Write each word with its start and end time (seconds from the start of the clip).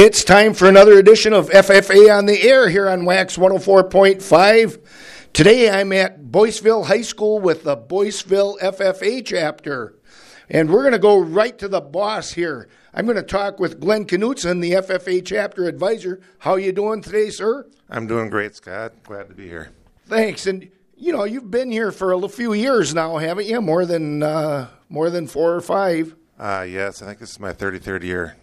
It's 0.00 0.22
time 0.22 0.54
for 0.54 0.68
another 0.68 0.96
edition 0.96 1.32
of 1.32 1.50
FFA 1.50 2.16
on 2.16 2.26
the 2.26 2.40
air 2.42 2.68
here 2.68 2.88
on 2.88 3.00
WAXX 3.00 3.36
104.5. 3.36 4.78
Today 5.32 5.68
I'm 5.68 5.92
at 5.92 6.22
Boyceville 6.22 6.86
High 6.86 7.02
School 7.02 7.40
with 7.40 7.64
the 7.64 7.76
Boyceville 7.76 8.60
FFA 8.60 9.26
chapter. 9.26 9.98
And 10.48 10.70
we're 10.70 10.82
going 10.82 10.92
to 10.92 11.00
go 11.00 11.18
right 11.18 11.58
to 11.58 11.66
the 11.66 11.80
boss 11.80 12.30
here. 12.30 12.68
I'm 12.94 13.06
going 13.06 13.16
to 13.16 13.24
talk 13.24 13.58
with 13.58 13.80
Glenn 13.80 14.04
Knutson, 14.04 14.62
the 14.62 14.74
FFA 14.74 15.26
chapter 15.26 15.64
advisor. 15.64 16.20
How 16.38 16.54
you 16.54 16.70
doing 16.70 17.02
today, 17.02 17.30
sir? 17.30 17.66
I'm 17.90 18.06
doing 18.06 18.30
great, 18.30 18.54
Scott. 18.54 18.92
Glad 19.02 19.28
to 19.30 19.34
be 19.34 19.48
here. 19.48 19.70
Thanks. 20.06 20.46
And 20.46 20.70
you 20.96 21.10
know, 21.10 21.24
you've 21.24 21.50
been 21.50 21.72
here 21.72 21.90
for 21.90 22.12
a 22.12 22.28
few 22.28 22.52
years 22.52 22.94
now, 22.94 23.16
haven't 23.16 23.48
you? 23.48 23.60
More 23.60 23.84
than 23.84 24.22
uh, 24.22 24.68
more 24.88 25.10
than 25.10 25.26
4 25.26 25.54
or 25.54 25.60
5. 25.60 26.14
Uh, 26.38 26.64
yes, 26.68 27.02
I 27.02 27.06
think 27.06 27.18
this 27.18 27.32
is 27.32 27.40
my 27.40 27.52
33rd 27.52 28.04
year. 28.04 28.36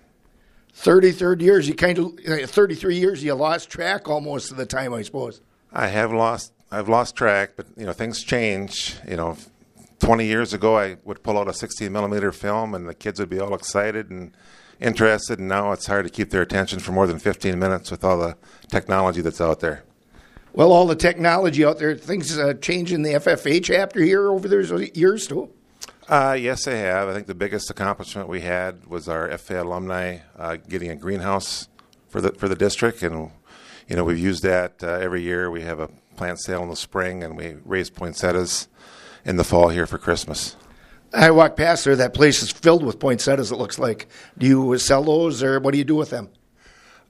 33rd 0.75 1.41
years, 1.41 1.67
you 1.67 1.73
kind 1.73 1.97
of, 1.97 2.49
33 2.49 2.97
years, 2.97 3.23
you 3.23 3.33
lost 3.33 3.69
track 3.69 4.09
almost 4.09 4.51
of 4.51 4.57
the 4.57 4.65
time, 4.65 4.93
I 4.93 5.01
suppose. 5.03 5.41
I 5.71 5.87
have 5.87 6.11
lost, 6.11 6.53
I've 6.71 6.89
lost 6.89 7.15
track, 7.15 7.51
but 7.55 7.67
you 7.77 7.85
know 7.85 7.93
things 7.93 8.23
change. 8.23 8.95
You 9.07 9.15
know, 9.15 9.37
20 9.99 10.25
years 10.25 10.53
ago, 10.53 10.77
I 10.77 10.97
would 11.03 11.23
pull 11.23 11.37
out 11.37 11.47
a 11.47 11.53
16 11.53 11.91
millimeter 11.91 12.31
film, 12.31 12.73
and 12.75 12.87
the 12.87 12.93
kids 12.93 13.19
would 13.19 13.29
be 13.29 13.39
all 13.39 13.53
excited 13.53 14.09
and 14.09 14.35
interested. 14.79 15.39
And 15.39 15.47
now 15.47 15.71
it's 15.71 15.87
hard 15.87 16.05
to 16.05 16.11
keep 16.11 16.29
their 16.29 16.41
attention 16.41 16.79
for 16.79 16.91
more 16.91 17.07
than 17.07 17.19
15 17.19 17.57
minutes 17.57 17.91
with 17.91 18.03
all 18.03 18.17
the 18.17 18.37
technology 18.69 19.21
that's 19.21 19.41
out 19.41 19.61
there. 19.61 19.83
Well, 20.53 20.71
all 20.71 20.87
the 20.87 20.95
technology 20.95 21.65
out 21.65 21.79
there, 21.79 21.95
things 21.95 22.37
uh, 22.37 22.53
change 22.55 22.93
in 22.93 23.01
the 23.01 23.13
FFA 23.13 23.61
chapter 23.63 24.01
here 24.01 24.29
over 24.29 24.47
those 24.47 24.71
years 24.95 25.27
too. 25.27 25.49
Uh, 26.07 26.37
yes, 26.39 26.67
I 26.67 26.73
have. 26.73 27.09
I 27.09 27.13
think 27.13 27.25
the 27.25 27.33
biggest 27.33 27.71
accomplishment 27.71 28.29
we 28.29 28.41
had 28.41 28.85
was 28.85 29.09
our 29.09 29.35
FA 29.39 29.63
alumni 29.63 30.19
uh, 30.37 30.57
getting 30.57 30.91
a 30.91 30.95
greenhouse 30.95 31.67
for 32.09 32.21
the 32.21 32.31
for 32.33 32.47
the 32.47 32.55
district, 32.55 33.01
and 33.01 33.31
you 33.87 33.95
know 33.95 34.03
we've 34.03 34.19
used 34.19 34.43
that 34.43 34.83
uh, 34.83 34.87
every 34.87 35.23
year. 35.23 35.49
We 35.49 35.63
have 35.63 35.79
a 35.79 35.89
plant 36.15 36.39
sale 36.39 36.61
in 36.61 36.69
the 36.69 36.75
spring, 36.75 37.23
and 37.23 37.35
we 37.35 37.55
raise 37.65 37.89
poinsettias 37.89 38.67
in 39.25 39.37
the 39.37 39.43
fall 39.43 39.69
here 39.69 39.87
for 39.87 39.97
Christmas. 39.97 40.55
I 41.11 41.31
walk 41.31 41.55
past 41.55 41.85
there. 41.85 41.95
That 41.95 42.13
place 42.13 42.43
is 42.43 42.51
filled 42.51 42.83
with 42.83 42.99
poinsettias. 42.99 43.51
It 43.51 43.55
looks 43.55 43.79
like. 43.79 44.07
Do 44.37 44.45
you 44.45 44.77
sell 44.77 45.03
those, 45.03 45.41
or 45.41 45.59
what 45.59 45.71
do 45.71 45.79
you 45.79 45.83
do 45.83 45.95
with 45.95 46.11
them? 46.11 46.29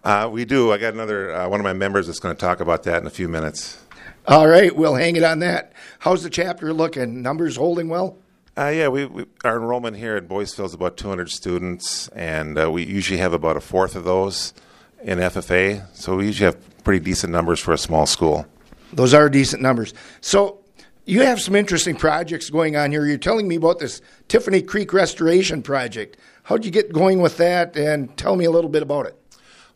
Uh, 0.05 0.29
we 0.31 0.45
do. 0.45 0.71
I 0.71 0.77
got 0.77 0.93
another 0.93 1.35
uh, 1.35 1.49
one 1.49 1.59
of 1.59 1.65
my 1.65 1.73
members 1.73 2.07
that's 2.07 2.19
going 2.19 2.33
to 2.33 2.39
talk 2.39 2.61
about 2.61 2.83
that 2.83 3.01
in 3.01 3.07
a 3.07 3.11
few 3.11 3.27
minutes. 3.27 3.83
All 4.25 4.47
right, 4.47 4.73
we'll 4.73 4.95
hang 4.95 5.17
it 5.17 5.23
on 5.23 5.39
that. 5.39 5.73
How's 5.99 6.23
the 6.23 6.29
chapter 6.29 6.71
looking? 6.71 7.21
Numbers 7.21 7.57
holding 7.57 7.89
well? 7.89 8.17
Uh, 8.57 8.67
yeah, 8.67 8.87
we, 8.87 9.05
we, 9.05 9.25
our 9.43 9.57
enrollment 9.57 9.97
here 9.97 10.15
at 10.15 10.29
Boyceville 10.29 10.65
is 10.65 10.73
about 10.73 10.95
200 10.95 11.29
students, 11.29 12.07
and 12.09 12.57
uh, 12.57 12.71
we 12.71 12.85
usually 12.85 13.19
have 13.19 13.33
about 13.33 13.57
a 13.57 13.59
fourth 13.61 13.97
of 13.97 14.05
those 14.05 14.53
in 15.03 15.19
FFA. 15.19 15.85
So 15.93 16.15
we 16.15 16.27
usually 16.27 16.45
have 16.45 16.83
pretty 16.85 17.03
decent 17.03 17.33
numbers 17.33 17.59
for 17.59 17.73
a 17.73 17.77
small 17.77 18.05
school. 18.05 18.45
Those 18.93 19.13
are 19.13 19.27
decent 19.27 19.61
numbers. 19.61 19.93
So 20.21 20.59
you 21.03 21.23
have 21.23 21.41
some 21.41 21.53
interesting 21.53 21.97
projects 21.97 22.49
going 22.49 22.77
on 22.77 22.91
here. 22.91 23.05
You're 23.05 23.17
telling 23.17 23.45
me 23.45 23.57
about 23.57 23.79
this 23.79 24.01
Tiffany 24.29 24.61
Creek 24.61 24.93
Restoration 24.93 25.61
Project. 25.61 26.15
How'd 26.43 26.63
you 26.63 26.71
get 26.71 26.93
going 26.93 27.19
with 27.19 27.35
that? 27.35 27.75
And 27.75 28.15
tell 28.15 28.37
me 28.37 28.45
a 28.45 28.51
little 28.51 28.69
bit 28.69 28.83
about 28.83 29.05
it. 29.05 29.19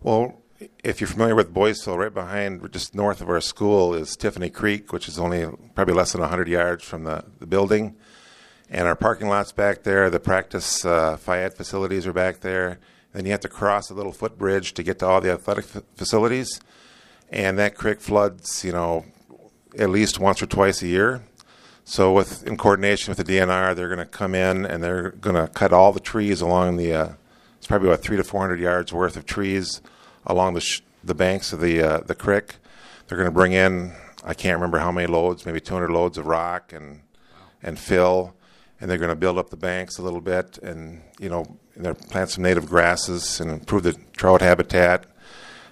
Well, 0.01 0.41
if 0.85 1.01
you're 1.01 1.09
familiar 1.09 1.35
with 1.35 1.53
Boyceville, 1.53 1.97
right 1.97 2.13
behind, 2.13 2.71
just 2.71 2.95
north 2.95 3.19
of 3.19 3.29
our 3.29 3.41
school, 3.41 3.93
is 3.93 4.15
Tiffany 4.15 4.49
Creek, 4.49 4.93
which 4.93 5.09
is 5.09 5.19
only 5.19 5.47
probably 5.75 5.95
less 5.95 6.13
than 6.13 6.21
100 6.21 6.47
yards 6.47 6.85
from 6.85 7.03
the, 7.03 7.25
the 7.39 7.45
building 7.45 7.97
and 8.69 8.87
our 8.87 8.95
parking 8.95 9.27
lot's 9.27 9.51
back 9.51 9.83
there. 9.83 10.09
The 10.09 10.19
practice 10.19 10.85
uh, 10.85 11.17
facilities 11.17 12.05
are 12.07 12.13
back 12.13 12.41
there. 12.41 12.79
Then 13.13 13.25
you 13.25 13.31
have 13.31 13.41
to 13.41 13.49
cross 13.49 13.89
a 13.89 13.93
little 13.93 14.11
footbridge 14.11 14.73
to 14.75 14.83
get 14.83 14.99
to 14.99 15.07
all 15.07 15.21
the 15.21 15.31
athletic 15.31 15.65
f- 15.75 15.83
facilities, 15.95 16.61
and 17.29 17.57
that 17.57 17.75
creek 17.75 18.01
floods, 18.01 18.63
you 18.63 18.71
know, 18.71 19.05
at 19.77 19.89
least 19.89 20.19
once 20.19 20.41
or 20.41 20.45
twice 20.45 20.81
a 20.81 20.87
year. 20.87 21.23
So, 21.85 22.13
with 22.13 22.45
in 22.45 22.55
coordination 22.55 23.11
with 23.11 23.25
the 23.25 23.37
DNR, 23.37 23.75
they're 23.75 23.87
going 23.87 23.97
to 23.99 24.05
come 24.05 24.35
in 24.35 24.65
and 24.65 24.83
they're 24.83 25.11
going 25.11 25.35
to 25.35 25.51
cut 25.51 25.73
all 25.73 25.91
the 25.91 25.99
trees 25.99 26.41
along 26.41 26.77
the. 26.77 26.93
Uh, 26.93 27.09
it's 27.57 27.67
probably 27.67 27.89
about 27.89 28.01
three 28.01 28.17
to 28.17 28.23
four 28.23 28.41
hundred 28.41 28.59
yards 28.59 28.93
worth 28.93 29.17
of 29.17 29.25
trees 29.25 29.81
along 30.25 30.53
the 30.53 30.61
sh- 30.61 30.81
the 31.03 31.15
banks 31.15 31.51
of 31.51 31.61
the 31.61 31.81
uh, 31.81 31.99
the 32.01 32.15
creek. 32.15 32.57
They're 33.07 33.17
going 33.17 33.29
to 33.29 33.33
bring 33.33 33.53
in 33.53 33.93
I 34.23 34.33
can't 34.33 34.55
remember 34.55 34.79
how 34.79 34.91
many 34.91 35.07
loads, 35.07 35.45
maybe 35.45 35.61
200 35.61 35.89
loads 35.91 36.17
of 36.17 36.25
rock 36.25 36.73
and 36.73 37.01
and 37.61 37.77
fill 37.77 38.35
and 38.79 38.89
they're 38.89 38.97
going 38.97 39.09
to 39.09 39.15
build 39.15 39.37
up 39.37 39.49
the 39.49 39.57
banks 39.57 39.97
a 39.97 40.01
little 40.01 40.21
bit 40.21 40.57
and 40.59 41.01
you 41.19 41.29
know 41.29 41.45
they're 41.75 41.93
plant 41.93 42.29
some 42.29 42.43
native 42.43 42.67
grasses 42.67 43.39
and 43.39 43.51
improve 43.51 43.83
the 43.83 43.93
trout 44.13 44.41
habitat 44.41 45.05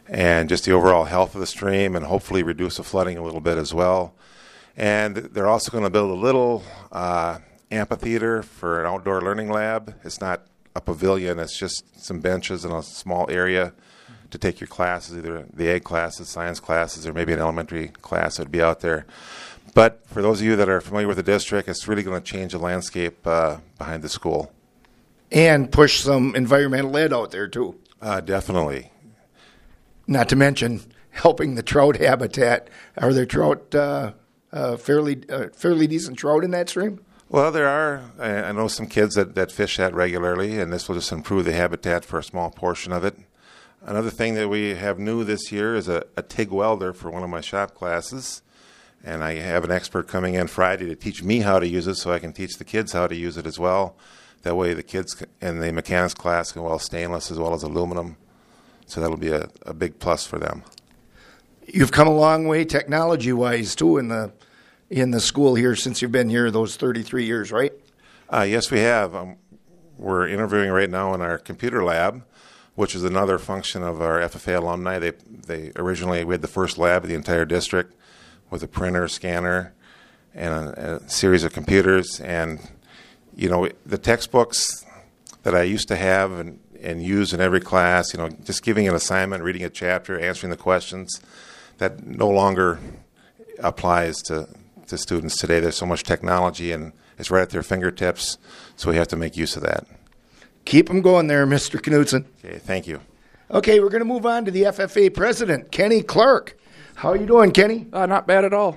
and 0.07 0.47
just 0.47 0.65
the 0.65 0.71
overall 0.71 1.05
health 1.05 1.35
of 1.35 1.41
the 1.41 1.47
stream 1.47 1.95
and 1.95 2.05
hopefully 2.05 2.43
reduce 2.43 2.77
the 2.77 2.83
flooding 2.83 3.17
a 3.17 3.23
little 3.23 3.41
bit 3.41 3.57
as 3.57 3.73
well. 3.73 4.15
And 4.77 5.17
they're 5.17 5.47
also 5.47 5.71
going 5.71 5.83
to 5.83 5.89
build 5.89 6.11
a 6.11 6.13
little 6.13 6.63
uh, 6.93 7.39
amphitheater 7.71 8.41
for 8.41 8.79
an 8.79 8.85
outdoor 8.85 9.21
learning 9.21 9.49
lab. 9.49 9.95
It's 10.05 10.21
not 10.21 10.47
a 10.77 10.81
pavilion 10.81 11.39
it's 11.39 11.57
just 11.57 11.99
some 11.99 12.19
benches 12.19 12.63
in 12.63 12.71
a 12.71 12.83
small 12.83 13.29
area 13.31 13.73
to 14.29 14.37
take 14.37 14.59
your 14.59 14.67
classes 14.67 15.17
either 15.17 15.47
the 15.51 15.67
ag 15.67 15.83
classes 15.83 16.29
science 16.29 16.59
classes 16.59 17.07
or 17.07 17.13
maybe 17.13 17.33
an 17.33 17.39
elementary 17.39 17.87
class 17.87 18.37
that 18.37 18.43
would 18.43 18.51
be 18.51 18.61
out 18.61 18.81
there 18.81 19.07
but 19.77 20.01
for 20.07 20.23
those 20.23 20.39
of 20.39 20.47
you 20.47 20.55
that 20.55 20.69
are 20.69 20.81
familiar 20.81 21.07
with 21.07 21.17
the 21.17 21.23
district, 21.23 21.69
it's 21.69 21.87
really 21.87 22.01
going 22.01 22.19
to 22.19 22.25
change 22.25 22.51
the 22.51 22.57
landscape 22.57 23.27
uh, 23.27 23.57
behind 23.77 24.01
the 24.01 24.09
school. 24.09 24.51
And 25.31 25.71
push 25.71 25.99
some 25.99 26.35
environmental 26.35 26.97
ed 26.97 27.13
out 27.13 27.29
there 27.29 27.47
too. 27.47 27.79
Uh, 28.01 28.19
definitely. 28.19 28.91
Not 30.07 30.29
to 30.29 30.35
mention 30.35 30.81
helping 31.11 31.53
the 31.53 31.61
trout 31.61 31.97
habitat. 31.97 32.71
Are 32.97 33.13
there 33.13 33.27
trout 33.27 33.75
uh, 33.75 34.13
uh 34.51 34.77
fairly 34.77 35.21
uh, 35.29 35.49
fairly 35.53 35.85
decent 35.85 36.17
trout 36.17 36.43
in 36.43 36.49
that 36.49 36.69
stream? 36.69 36.99
Well, 37.29 37.51
there 37.51 37.67
are. 37.67 38.01
I 38.19 38.51
know 38.53 38.67
some 38.67 38.87
kids 38.87 39.13
that, 39.13 39.35
that 39.35 39.51
fish 39.51 39.77
that 39.77 39.93
regularly, 39.93 40.59
and 40.59 40.73
this 40.73 40.89
will 40.89 40.95
just 40.95 41.11
improve 41.11 41.45
the 41.45 41.53
habitat 41.53 42.03
for 42.03 42.17
a 42.17 42.23
small 42.23 42.49
portion 42.49 42.91
of 42.91 43.05
it. 43.05 43.15
Another 43.83 44.09
thing 44.09 44.33
that 44.33 44.49
we 44.49 44.73
have 44.73 44.97
new 44.97 45.23
this 45.23 45.51
year 45.51 45.75
is 45.75 45.87
a, 45.87 46.03
a 46.15 46.23
TIG 46.23 46.49
welder 46.49 46.93
for 46.93 47.11
one 47.11 47.21
of 47.21 47.29
my 47.29 47.41
shop 47.41 47.75
classes 47.75 48.41
and 49.03 49.23
I 49.23 49.35
have 49.35 49.63
an 49.63 49.71
expert 49.71 50.07
coming 50.07 50.33
in 50.33 50.47
Friday 50.47 50.85
to 50.87 50.95
teach 50.95 51.23
me 51.23 51.39
how 51.39 51.59
to 51.59 51.67
use 51.67 51.87
it 51.87 51.95
so 51.95 52.11
I 52.11 52.19
can 52.19 52.33
teach 52.33 52.57
the 52.57 52.65
kids 52.65 52.93
how 52.93 53.07
to 53.07 53.15
use 53.15 53.37
it 53.37 53.45
as 53.45 53.57
well. 53.57 53.95
That 54.43 54.55
way, 54.55 54.73
the 54.73 54.83
kids 54.83 55.21
in 55.41 55.59
the 55.59 55.71
mechanics 55.71 56.13
class 56.13 56.51
can 56.51 56.63
well 56.63 56.79
stainless 56.79 57.31
as 57.31 57.39
well 57.39 57.53
as 57.53 57.63
aluminum. 57.63 58.17
So 58.85 59.01
that'll 59.01 59.17
be 59.17 59.31
a, 59.31 59.49
a 59.65 59.73
big 59.73 59.99
plus 59.99 60.25
for 60.25 60.39
them. 60.39 60.63
You've 61.65 61.91
come 61.91 62.07
a 62.07 62.15
long 62.15 62.47
way 62.47 62.63
technology 62.63 63.33
wise 63.33 63.75
too 63.75 63.97
in 63.97 64.07
the 64.07 64.31
in 64.89 65.11
the 65.11 65.19
school 65.19 65.55
here 65.55 65.75
since 65.75 66.01
you've 66.01 66.13
been 66.13 66.29
here 66.29 66.49
those 66.49 66.77
33 66.77 67.25
years, 67.25 67.51
right? 67.51 67.73
Uh, 68.29 68.45
yes, 68.47 68.71
we 68.71 68.79
have. 68.79 69.13
Um, 69.13 69.35
we're 69.97 70.27
interviewing 70.27 70.71
right 70.71 70.89
now 70.89 71.13
in 71.13 71.21
our 71.21 71.37
computer 71.37 71.83
lab, 71.83 72.23
which 72.75 72.95
is 72.95 73.03
another 73.03 73.37
function 73.37 73.83
of 73.83 74.01
our 74.01 74.19
FFA 74.19 74.57
alumni. 74.57 74.99
They 74.99 75.11
they 75.27 75.71
originally 75.75 76.23
we 76.23 76.35
had 76.35 76.41
the 76.41 76.47
first 76.47 76.77
lab 76.77 77.03
of 77.03 77.09
the 77.09 77.15
entire 77.15 77.45
district 77.45 77.96
with 78.49 78.63
a 78.63 78.67
printer, 78.67 79.07
scanner, 79.07 79.73
and 80.33 80.53
a, 80.53 80.95
a 80.95 81.09
series 81.09 81.43
of 81.43 81.53
computers. 81.53 82.19
And 82.21 82.59
you 83.35 83.49
know, 83.49 83.69
the 83.85 83.97
textbooks 83.97 84.85
that 85.43 85.55
I 85.55 85.63
used 85.63 85.87
to 85.89 85.95
have 85.95 86.31
and, 86.33 86.59
and 86.81 87.01
use 87.03 87.33
in 87.33 87.39
every 87.39 87.61
class, 87.61 88.13
you 88.13 88.19
know, 88.19 88.29
just 88.43 88.63
giving 88.63 88.87
an 88.87 88.95
assignment, 88.95 89.43
reading 89.43 89.63
a 89.63 89.69
chapter, 89.69 90.19
answering 90.19 90.51
the 90.51 90.57
questions, 90.57 91.21
that 91.77 92.05
no 92.05 92.29
longer 92.29 92.79
applies 93.59 94.17
to, 94.23 94.47
to 94.87 94.97
students 94.97 95.37
today. 95.37 95.59
There's 95.59 95.75
so 95.75 95.85
much 95.85 96.03
technology 96.03 96.71
and 96.71 96.93
it's 97.17 97.31
right 97.31 97.41
at 97.41 97.49
their 97.49 97.63
fingertips, 97.63 98.37
so 98.75 98.89
we 98.89 98.97
have 98.97 99.07
to 99.09 99.15
make 99.15 99.37
use 99.37 99.55
of 99.55 99.63
that. 99.63 99.85
Keep 100.65 100.87
them 100.87 101.01
going 101.01 101.27
there, 101.27 101.47
Mr. 101.47 101.79
Knutson. 101.79 102.25
Okay, 102.43 102.59
thank 102.59 102.87
you. 102.87 102.99
Okay, 103.49 103.79
we're 103.79 103.89
going 103.89 104.01
to 104.01 104.05
move 104.05 104.25
on 104.25 104.45
to 104.45 104.51
the 104.51 104.63
FFA 104.63 105.13
president, 105.13 105.71
Kenny 105.71 106.01
Clark. 106.01 106.56
How 106.97 107.11
are 107.11 107.15
you 107.15 107.27
doing, 107.27 107.51
Kenny? 107.51 107.85
Uh, 107.93 108.07
not 108.07 108.25
bad 108.25 108.43
at 108.43 108.53
all. 108.53 108.75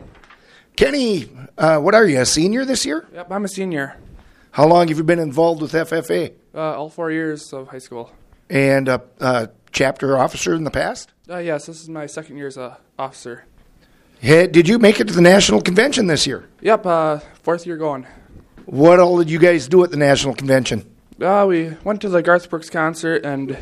Kenny, 0.77 1.31
uh, 1.57 1.79
what 1.79 1.95
are 1.95 2.07
you, 2.07 2.21
a 2.21 2.27
senior 2.27 2.67
this 2.67 2.85
year? 2.85 3.09
Yep, 3.15 3.33
I'm 3.33 3.47
a 3.47 3.49
senior. 3.49 3.97
How 4.51 4.67
long 4.67 4.89
have 4.89 4.99
you 4.99 5.05
been 5.05 5.19
involved 5.19 5.63
with 5.63 5.73
FFA? 5.73 6.35
Uh, 6.55 6.59
all 6.59 6.91
four 6.91 7.11
years 7.11 7.51
of 7.55 7.69
high 7.69 7.79
school. 7.79 8.13
And 8.51 8.91
a, 8.91 9.01
a 9.21 9.49
chapter 9.73 10.19
officer 10.19 10.53
in 10.55 10.65
the 10.65 10.71
past? 10.71 11.15
Uh, 11.31 11.39
yes, 11.39 11.65
this 11.65 11.81
is 11.81 11.89
my 11.89 12.05
second 12.05 12.37
year 12.37 12.49
as 12.49 12.59
a 12.59 12.77
officer. 12.99 13.47
Hey, 14.19 14.49
did 14.49 14.69
you 14.69 14.79
make 14.79 15.01
it 15.01 15.09
to 15.09 15.15
the 15.15 15.23
national 15.23 15.63
convention 15.63 16.07
this 16.07 16.27
year? 16.27 16.47
Yep, 16.61 16.85
uh, 16.85 17.19
fourth 17.43 17.67
year 17.67 17.79
going. 17.79 18.07
What 18.67 19.01
all 19.01 19.17
did 19.17 19.31
you 19.31 19.39
guys 19.39 19.67
do 19.67 19.83
at 19.83 19.91
the 19.91 19.97
national 19.97 20.35
convention? 20.35 20.85
Uh, 21.19 21.47
we 21.49 21.71
went 21.85 22.03
to 22.03 22.11
the 22.11 22.21
Garth 22.21 22.51
Brooks 22.51 22.69
concert 22.69 23.25
and 23.25 23.57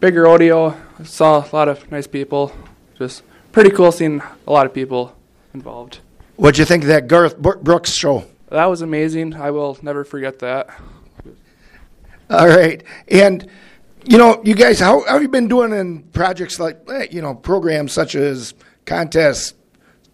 bigger 0.00 0.22
rodeo. 0.22 0.80
Saw 1.04 1.46
a 1.46 1.54
lot 1.54 1.68
of 1.68 1.90
nice 1.92 2.06
people. 2.06 2.52
Just 2.96 3.22
pretty 3.52 3.70
cool 3.70 3.92
seeing 3.92 4.22
a 4.46 4.52
lot 4.52 4.66
of 4.66 4.74
people 4.74 5.16
involved. 5.54 6.00
What'd 6.36 6.58
you 6.58 6.64
think 6.64 6.84
of 6.84 6.88
that 6.88 7.06
Garth 7.06 7.38
Brooks 7.38 7.92
show? 7.92 8.24
That 8.48 8.66
was 8.66 8.82
amazing. 8.82 9.34
I 9.34 9.50
will 9.50 9.78
never 9.82 10.04
forget 10.04 10.38
that. 10.40 10.68
All 12.30 12.48
right. 12.48 12.82
And 13.08 13.48
you 14.04 14.18
know, 14.18 14.40
you 14.44 14.54
guys, 14.54 14.80
how, 14.80 15.04
how 15.04 15.14
have 15.14 15.22
you 15.22 15.28
been 15.28 15.48
doing 15.48 15.72
in 15.72 16.02
projects 16.04 16.58
like, 16.58 16.80
eh, 16.90 17.06
you 17.10 17.20
know, 17.20 17.34
programs 17.34 17.92
such 17.92 18.14
as 18.14 18.54
contests, 18.86 19.54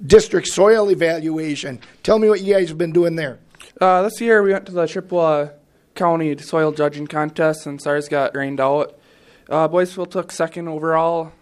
district 0.04 0.48
soil 0.48 0.90
evaluation? 0.90 1.80
Tell 2.02 2.18
me 2.18 2.28
what 2.28 2.40
you 2.40 2.54
guys 2.54 2.68
have 2.68 2.78
been 2.78 2.92
doing 2.92 3.16
there. 3.16 3.38
Uh, 3.80 4.02
this 4.02 4.20
year 4.20 4.42
we 4.42 4.52
went 4.52 4.66
to 4.66 4.72
the 4.72 4.86
Chippewa 4.86 5.48
County 5.94 6.36
Soil 6.38 6.72
Judging 6.72 7.06
Contest 7.06 7.66
and 7.66 7.84
ours 7.86 8.08
got 8.08 8.34
rained 8.34 8.60
out. 8.60 8.98
Uh, 9.48 9.68
Boyceville 9.68 10.10
took 10.10 10.32
second 10.32 10.68
overall. 10.68 11.32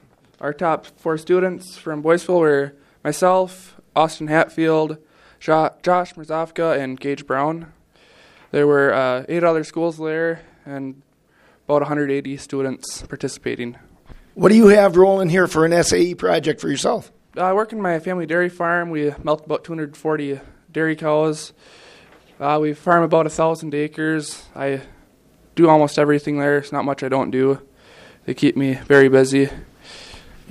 Our 0.41 0.53
top 0.53 0.87
four 0.87 1.17
students 1.17 1.79
from 1.79 2.03
Boyceville 2.03 2.41
were 2.41 2.75
myself, 3.05 3.81
Austin 3.95 4.27
Hatfield, 4.27 4.99
jo- 5.39 5.71
Josh 5.83 6.15
Merzofka, 6.15 6.77
and 6.77 6.99
Gage 6.99 7.27
Brown. 7.27 7.73
There 8.51 8.67
were 8.67 8.93
uh, 8.93 9.25
eight 9.29 9.45
other 9.45 9.63
schools 9.63 9.97
there 9.97 10.43
and 10.67 11.03
about 11.67 11.83
180 11.83 12.37
students 12.37 13.03
participating. 13.03 13.77
What 14.35 14.49
do 14.49 14.57
you 14.57 14.69
have 14.69 14.97
rolling 14.97 15.29
here 15.29 15.47
for 15.47 15.65
an 15.65 15.85
SAE 15.85 16.17
project 16.17 16.61
for 16.61 16.69
yourself? 16.69 17.13
Uh, 17.37 17.43
I 17.43 17.53
work 17.53 17.73
in 17.73 17.81
my 17.81 18.01
family 18.01 18.27
dairy 18.27 18.49
farm. 18.49 18.91
We 18.91 19.13
milk 19.23 19.47
about 19.47 19.63
240 19.63 20.41
dairy 20.73 20.97
cows. 20.97 21.53
Uh, 22.41 22.59
we 22.61 22.75
farm 22.75 23.05
about 23.05 23.27
a 23.27 23.31
thousand 23.31 23.73
acres. 23.75 24.45
I 24.57 24.83
do 25.55 25.69
almost 25.69 25.97
everything 25.97 26.39
there. 26.39 26.59
It's 26.59 26.73
not 26.73 26.85
much 26.85 27.05
I 27.05 27.09
don't 27.09 27.31
do. 27.31 27.61
They 28.25 28.35
keep 28.35 28.57
me 28.57 28.75
very 28.75 29.09
busy 29.09 29.49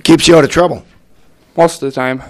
Keeps 0.04 0.28
you 0.28 0.36
out 0.36 0.44
of 0.44 0.50
trouble. 0.50 0.84
most 1.56 1.82
of 1.82 1.88
the 1.88 1.92
time. 1.92 2.22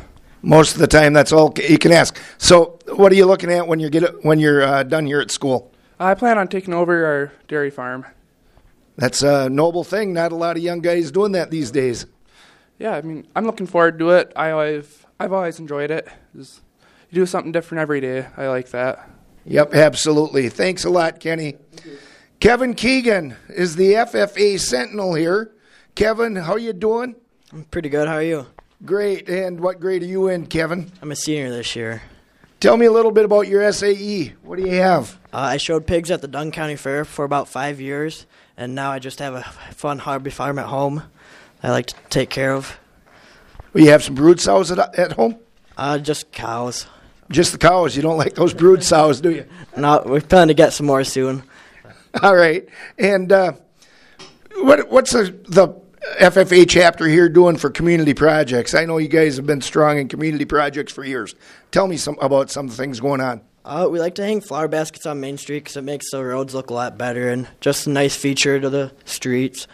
Most 0.43 0.75
of 0.75 0.79
the 0.81 0.87
time, 0.87 1.13
that's 1.13 1.33
all 1.33 1.53
you 1.69 1.79
can 1.79 1.91
ask. 1.91 2.19
So, 2.39 2.79
what 2.95 3.11
are 3.11 3.15
you 3.15 3.25
looking 3.27 3.51
at 3.51 3.67
when 3.67 3.81
you 3.81 3.89
get 3.91 4.25
when 4.25 4.39
you're 4.39 4.63
uh, 4.63 4.83
done 4.83 5.07
here 5.07 5.21
at 5.21 5.31
school? 5.31 5.73
I 5.99 6.15
plan 6.15 6.39
on 6.39 6.49
taking 6.49 6.75
over 6.75 7.05
our 7.07 7.33
dairy 7.49 7.71
farm. 7.71 8.05
That's 8.97 9.23
a 9.23 9.49
noble 9.49 9.85
thing. 9.85 10.13
Not 10.13 10.33
a 10.33 10.37
lot 10.37 10.57
of 10.57 10.63
young 10.63 10.81
guys 10.81 11.11
doing 11.11 11.33
that 11.33 11.51
these 11.51 11.71
days. 11.71 12.07
Yeah, 12.79 12.93
I 12.93 13.03
mean, 13.03 13.27
I'm 13.35 13.47
looking 13.47 13.67
forward 13.67 13.99
to 14.01 14.11
it. 14.11 14.33
I 14.37 14.51
always, 14.51 15.07
I've 15.19 15.33
always 15.33 15.59
enjoyed 15.59 15.91
it. 15.91 16.07
Just, 16.37 16.61
you 17.11 17.23
do 17.23 17.27
something 17.27 17.51
different 17.53 17.81
every 17.83 18.01
day. 18.01 18.27
I 18.37 18.49
like 18.49 18.69
that. 18.71 19.09
Yep, 19.47 19.75
absolutely. 19.75 20.49
Thanks 20.49 20.85
a 20.85 20.91
lot, 20.91 21.21
Kenny. 21.21 21.57
Kevin 22.39 22.75
Keegan 22.75 23.37
is 23.49 23.77
the 23.77 23.93
FFA 23.95 24.61
Sentinel 24.61 25.15
here. 25.15 25.53
Kevin, 25.95 26.37
how 26.37 26.57
you 26.57 26.73
doing? 26.73 27.17
I'm 27.53 27.65
pretty 27.65 27.89
good. 27.89 28.09
How 28.09 28.15
are 28.15 28.23
you? 28.23 28.47
Great. 28.85 29.29
And 29.29 29.61
what 29.61 29.81
grade 29.81 30.03
are 30.03 30.07
you 30.07 30.29
in, 30.29 30.47
Kevin? 30.47 30.91
I'm 31.01 31.13
a 31.13 31.17
senior 31.17 31.51
this 31.51 31.77
year. 31.77 32.03
Tell 32.61 32.77
me 32.77 32.87
a 32.87 32.93
little 32.93 33.11
bit 33.11 33.25
about 33.25 33.47
your 33.49 33.71
SAE. 33.73 34.33
What 34.43 34.57
do 34.59 34.63
you 34.65 34.77
have? 34.77 35.19
Uh, 35.33 35.39
I 35.39 35.57
showed 35.59 35.87
pigs 35.87 36.11
at 36.11 36.23
the 36.23 36.29
Dunn 36.29 36.51
County 36.51 36.77
Fair 36.77 37.05
for 37.05 37.25
about 37.25 37.49
five 37.49 37.81
years, 37.81 38.27
and 38.57 38.75
now 38.75 38.91
I 38.91 38.99
just 38.99 39.19
have 39.19 39.35
a 39.35 39.43
fun 39.75 39.99
hobby 39.99 40.31
farm 40.31 40.59
at 40.59 40.67
home. 40.67 41.03
I 41.63 41.71
like 41.71 41.87
to 41.89 41.95
take 42.09 42.31
care 42.31 42.55
of. 42.55 42.79
Well, 43.73 43.85
you 43.85 43.91
have 43.91 44.03
some 44.03 44.15
brood 44.15 44.41
sows 44.41 44.71
at, 44.71 44.79
at 44.99 45.13
home? 45.13 45.37
Uh, 45.77 45.99
just 45.99 46.33
cows. 46.33 46.87
Just 47.31 47.53
the 47.53 47.59
cows. 47.59 47.97
You 47.97 48.03
don't 48.03 48.19
like 48.19 48.35
those 48.35 48.55
brood 48.55 48.83
sows, 48.83 49.21
do 49.21 49.31
you? 49.31 49.47
No, 49.77 50.03
we 50.07 50.21
plan 50.21 50.49
to 50.49 50.55
get 50.55 50.73
some 50.73 50.87
more 50.87 51.03
soon. 51.03 51.43
All 52.23 52.37
right. 52.37 52.67
And 52.97 53.33
uh, 53.33 53.53
what 54.59 54.89
what's 54.89 55.11
the, 55.11 55.37
the 55.49 55.69
FFA 56.15 56.69
chapter 56.69 57.07
here 57.07 57.29
doing 57.29 57.57
for 57.57 57.71
community 57.71 58.15
projects? 58.15 58.75
I 58.75 58.85
know 58.85 58.99
you 58.99 59.09
guys 59.09 59.37
have 59.37 59.47
been 59.47 59.61
strong 59.61 59.99
in 59.99 60.09
community 60.09 60.45
projects 60.45 60.93
for 60.93 61.05
years. 61.05 61.35
Tell 61.71 61.87
me 61.87 61.97
some 61.97 62.19
about 62.21 62.51
some 62.51 62.69
things 62.69 63.01
going 63.01 63.21
on. 63.21 63.41
Uh, 63.65 63.89
we 63.91 63.99
like 63.99 64.15
to 64.17 64.25
hang 64.25 64.41
flower 64.41 64.69
baskets 64.69 65.07
on 65.07 65.21
Main 65.21 65.39
Street 65.39 65.61
because 65.61 65.77
it 65.77 65.83
makes 65.83 66.11
the 66.11 66.23
roads 66.23 66.55
look 66.55 66.71
a 66.71 66.75
lot 66.75 66.99
better 66.99 67.31
and 67.31 67.49
just 67.61 67.87
a 67.87 67.91
nice 67.91 68.15
feature 68.15 68.61
to 68.61 68.71
the 68.71 68.93
streets. 69.05 69.67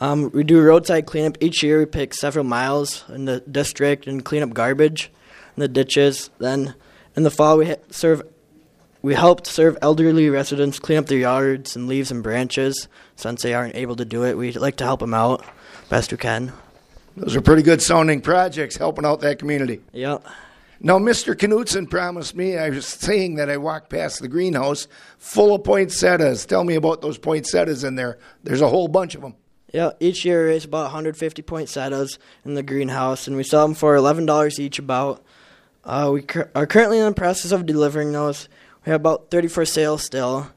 Um, 0.00 0.30
we 0.32 0.44
do 0.44 0.60
roadside 0.60 1.06
cleanup 1.06 1.38
each 1.40 1.62
year. 1.62 1.78
We 1.78 1.86
pick 1.86 2.12
several 2.12 2.44
miles 2.44 3.04
in 3.08 3.24
the 3.24 3.40
district 3.40 4.06
and 4.06 4.24
clean 4.24 4.42
up 4.42 4.52
garbage 4.52 5.10
in 5.56 5.60
the 5.60 5.68
ditches. 5.68 6.30
Then 6.38 6.74
in 7.14 7.22
the 7.22 7.30
fall, 7.30 7.58
we 7.58 7.74
serve. 7.90 8.22
We 9.00 9.14
helped 9.14 9.46
serve 9.46 9.78
elderly 9.80 10.28
residents 10.28 10.80
clean 10.80 10.98
up 10.98 11.06
their 11.06 11.18
yards 11.18 11.76
and 11.76 11.86
leaves 11.86 12.10
and 12.10 12.22
branches. 12.22 12.88
Since 13.16 13.42
they 13.42 13.54
aren't 13.54 13.74
able 13.74 13.96
to 13.96 14.04
do 14.04 14.24
it, 14.24 14.36
we 14.36 14.52
like 14.52 14.76
to 14.76 14.84
help 14.84 15.00
them 15.00 15.14
out 15.14 15.44
best 15.88 16.12
we 16.12 16.18
can. 16.18 16.52
Those 17.16 17.34
are 17.34 17.40
pretty 17.40 17.62
good 17.62 17.80
sounding 17.80 18.20
projects 18.20 18.76
helping 18.76 19.06
out 19.06 19.20
that 19.22 19.38
community. 19.38 19.80
Yep. 19.92 20.24
Now, 20.80 20.98
Mr. 20.98 21.34
Knutson 21.34 21.88
promised 21.88 22.36
me, 22.36 22.58
I 22.58 22.68
was 22.68 22.86
saying 22.86 23.36
that 23.36 23.48
I 23.48 23.56
walked 23.56 23.88
past 23.88 24.20
the 24.20 24.28
greenhouse 24.28 24.86
full 25.16 25.54
of 25.54 25.64
poinsettias. 25.64 26.44
Tell 26.44 26.64
me 26.64 26.74
about 26.74 27.00
those 27.00 27.16
poinsettias 27.16 27.82
in 27.82 27.94
there. 27.94 28.18
There's 28.44 28.60
a 28.60 28.68
whole 28.68 28.86
bunch 28.86 29.14
of 29.14 29.22
them. 29.22 29.34
Yeah, 29.72 29.92
each 29.98 30.24
year 30.26 30.46
raise 30.46 30.66
about 30.66 30.84
150 30.84 31.40
poinsettias 31.42 32.18
in 32.44 32.54
the 32.54 32.62
greenhouse, 32.62 33.26
and 33.26 33.36
we 33.36 33.42
sell 33.42 33.66
them 33.66 33.74
for 33.74 33.96
$11 33.96 34.58
each. 34.58 34.78
About 34.78 35.24
uh, 35.84 36.10
we 36.12 36.22
cur- 36.22 36.50
are 36.54 36.66
currently 36.66 36.98
in 36.98 37.06
the 37.06 37.12
process 37.12 37.52
of 37.52 37.64
delivering 37.64 38.12
those. 38.12 38.48
We 38.84 38.92
have 38.92 39.00
about 39.00 39.30
30 39.30 39.48
for 39.48 39.64
sale 39.64 39.98
still. 39.98 40.50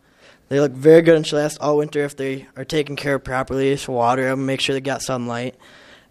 They 0.50 0.60
look 0.60 0.72
very 0.72 1.02
good 1.02 1.16
and 1.16 1.26
should 1.26 1.38
last 1.38 1.60
all 1.62 1.78
winter 1.78 2.04
if 2.04 2.16
they 2.18 2.48
are 2.58 2.66
taken 2.66 2.96
care 2.96 3.16
of 3.16 3.24
properly. 3.24 3.76
So 3.78 3.94
water 3.94 4.24
them, 4.24 4.46
make 4.46 4.60
sure 4.62 4.74
they 4.74 4.82
got 4.82 5.02
sunlight, 5.02 5.56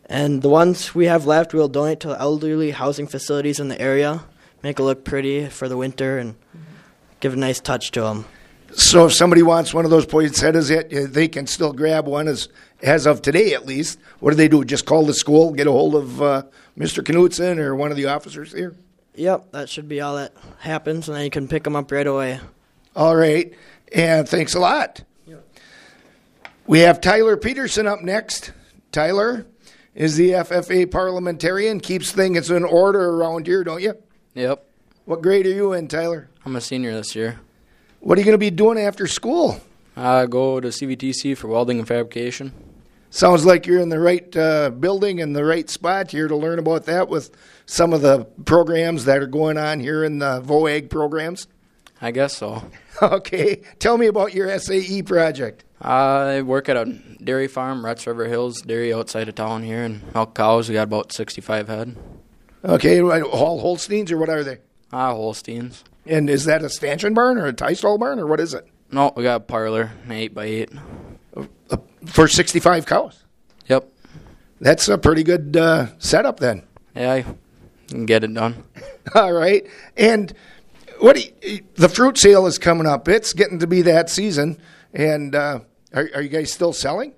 and 0.07 0.41
the 0.43 0.49
ones 0.49 0.95
we 0.95 1.07
have 1.07 1.27
left, 1.27 1.53
we'll 1.53 1.69
donate 1.69 2.01
to 2.01 2.09
the 2.09 2.21
elderly 2.21 2.71
housing 2.71 3.07
facilities 3.07 3.61
in 3.61 3.69
the 3.69 3.81
area. 3.81 4.23
Make 4.63 4.79
it 4.79 4.83
look 4.85 5.05
pretty 5.05 5.47
for 5.47 5.69
the 5.69 5.77
winter 5.77 6.19
and 6.19 6.35
give 7.21 7.33
a 7.35 7.37
nice 7.37 7.61
touch 7.61 7.91
to 7.93 8.01
them. 8.03 8.25
So 8.75 9.07
if 9.07 9.15
somebody 9.15 9.43
wants 9.43 9.73
one 9.75 9.85
of 9.85 9.91
those 9.91 10.07
poinsettias, 10.07 10.71
it- 10.71 10.91
they 11.13 11.27
can 11.27 11.47
still 11.47 11.73
grab 11.73 12.07
one 12.07 12.29
as 12.29 12.49
as 12.83 13.07
of 13.07 13.23
today 13.23 13.55
at 13.55 13.67
least. 13.67 13.99
What 14.21 14.31
do 14.31 14.37
they 14.37 14.47
do? 14.47 14.65
Just 14.65 14.87
call 14.87 15.05
the 15.05 15.15
school, 15.15 15.53
get 15.53 15.67
a 15.67 15.73
hold 15.73 15.97
of 15.97 16.23
uh, 16.23 16.43
Mr. 16.79 17.03
Knutson 17.03 17.59
or 17.59 17.75
one 17.75 17.91
of 17.91 17.97
the 17.97 18.07
officers 18.07 18.53
here. 18.53 18.75
Yep, 19.17 19.51
that 19.51 19.69
should 19.69 19.89
be 19.89 20.01
all 20.01 20.15
that 20.17 20.33
happens, 20.61 21.09
and 21.09 21.17
then 21.17 21.25
you 21.25 21.31
can 21.31 21.49
pick 21.49 21.65
them 21.65 21.75
up 21.75 21.91
right 21.91 22.07
away. 22.07 22.39
All 22.99 23.15
right, 23.15 23.55
and 23.93 24.29
thanks 24.29 24.57
a 24.57 24.59
lot. 24.59 25.05
We 26.67 26.81
have 26.81 27.01
Tyler 27.01 27.37
Peterson 27.37 27.87
up 27.87 28.03
next. 28.03 28.51
Tyler 28.91 29.47
is 29.95 30.17
the 30.17 30.31
FFA 30.31 30.91
parliamentarian, 30.91 31.79
keeps 31.79 32.11
things 32.11 32.51
in 32.51 32.65
order 32.65 33.11
around 33.11 33.47
here, 33.47 33.63
don't 33.63 33.81
you? 33.81 33.95
Yep. 34.35 34.65
What 35.05 35.23
grade 35.23 35.47
are 35.47 35.55
you 35.55 35.75
in, 35.75 35.87
Tyler? 35.87 36.29
I'm 36.45 36.57
a 36.57 36.61
senior 36.61 36.93
this 36.93 37.15
year. 37.15 37.39
What 38.01 38.19
are 38.19 38.21
you 38.21 38.25
going 38.25 38.35
to 38.35 38.39
be 38.39 38.51
doing 38.51 38.81
after 38.81 39.07
school? 39.07 39.61
I 39.97 40.27
go 40.27 40.59
to 40.59 40.67
CVTC 40.67 41.37
for 41.37 41.47
welding 41.47 41.79
and 41.79 41.87
fabrication. 41.87 42.53
Sounds 43.11 43.47
like 43.47 43.65
you're 43.65 43.81
in 43.81 43.91
the 43.91 44.01
right 44.01 44.37
uh, 44.37 44.71
building 44.71 45.21
and 45.21 45.37
the 45.37 45.45
right 45.45 45.71
spot 45.71 46.11
here 46.11 46.27
to 46.27 46.35
learn 46.35 46.59
about 46.59 46.87
that 46.87 47.09
with 47.09 47.31
some 47.65 47.93
of 47.93 48.03
the 48.03 48.25
programs 48.45 49.05
that 49.05 49.23
are 49.23 49.29
going 49.29 49.57
on 49.57 49.79
here 49.79 50.03
in 50.03 50.19
the 50.19 50.41
VOAG 50.41 50.91
programs. 50.91 51.47
I 52.01 52.11
guess 52.11 52.37
so. 52.37 52.63
Okay, 53.01 53.63
tell 53.79 53.97
me 53.97 54.09
about 54.09 54.35
your 54.35 54.59
SAE 54.59 55.03
project. 55.03 55.63
I 55.81 56.43
work 56.43 56.69
at 56.69 56.77
a 56.77 56.85
dairy 57.23 57.47
farm, 57.47 57.85
Retz 57.85 58.05
River 58.09 58.25
Hills 58.27 58.61
Dairy, 58.61 58.93
outside 58.93 59.29
of 59.29 59.37
town 59.37 59.63
here, 59.63 59.85
and 59.85 60.03
milk 60.15 60.35
cows. 60.35 60.69
We 60.69 60.73
got 60.75 60.83
about 60.83 61.13
65 61.13 61.69
head. 61.69 61.97
Okay, 62.65 63.01
all 63.01 63.61
Holsteins 63.61 64.11
or 64.11 64.19
what 64.19 64.29
are 64.29 64.43
they? 64.43 64.59
Ah, 64.93 65.13
Holsteins. 65.15 65.85
And 66.07 66.29
is 66.29 66.45
that 66.47 66.65
a 66.65 66.69
stanchion 66.69 67.15
barn 67.15 67.39
or 67.39 67.47
a 67.47 67.53
tie 67.53 67.75
stall 67.75 67.99
barn 67.99 68.19
or 68.19 68.27
what 68.27 68.41
is 68.41 68.53
it? 68.53 68.67
No, 68.91 69.13
we 69.17 69.23
got 69.23 69.37
a 69.37 69.41
parlor, 69.45 69.93
an 70.05 70.11
8 70.11 70.35
by 70.35 70.45
8 70.47 70.71
Uh, 71.37 71.77
for 72.05 72.27
65 72.27 72.85
cows. 72.85 73.23
Yep. 73.69 73.89
That's 74.61 74.89
a 74.89 74.99
pretty 74.99 75.23
good 75.23 75.57
uh, 75.57 75.87
setup 75.99 76.41
then. 76.41 76.65
Yeah, 76.97 77.13
I 77.13 77.25
can 77.87 78.07
get 78.07 78.25
it 78.25 78.35
done. 78.35 78.65
All 79.15 79.33
right. 79.33 79.65
And 79.97 80.35
what 81.01 81.45
you, 81.45 81.63
the 81.75 81.89
fruit 81.89 82.19
sale 82.19 82.47
is 82.47 82.59
coming 82.59 82.87
up. 82.87 83.09
It's 83.09 83.33
getting 83.33 83.59
to 83.61 83.67
be 83.67 83.83
that 83.83 84.11
season. 84.11 84.61
And 84.93 85.35
uh, 85.35 85.61
are, 85.93 86.09
are 86.15 86.23
you 86.23 86.29
guys 86.29 86.53
still 86.53 86.73
selling? 86.73 87.15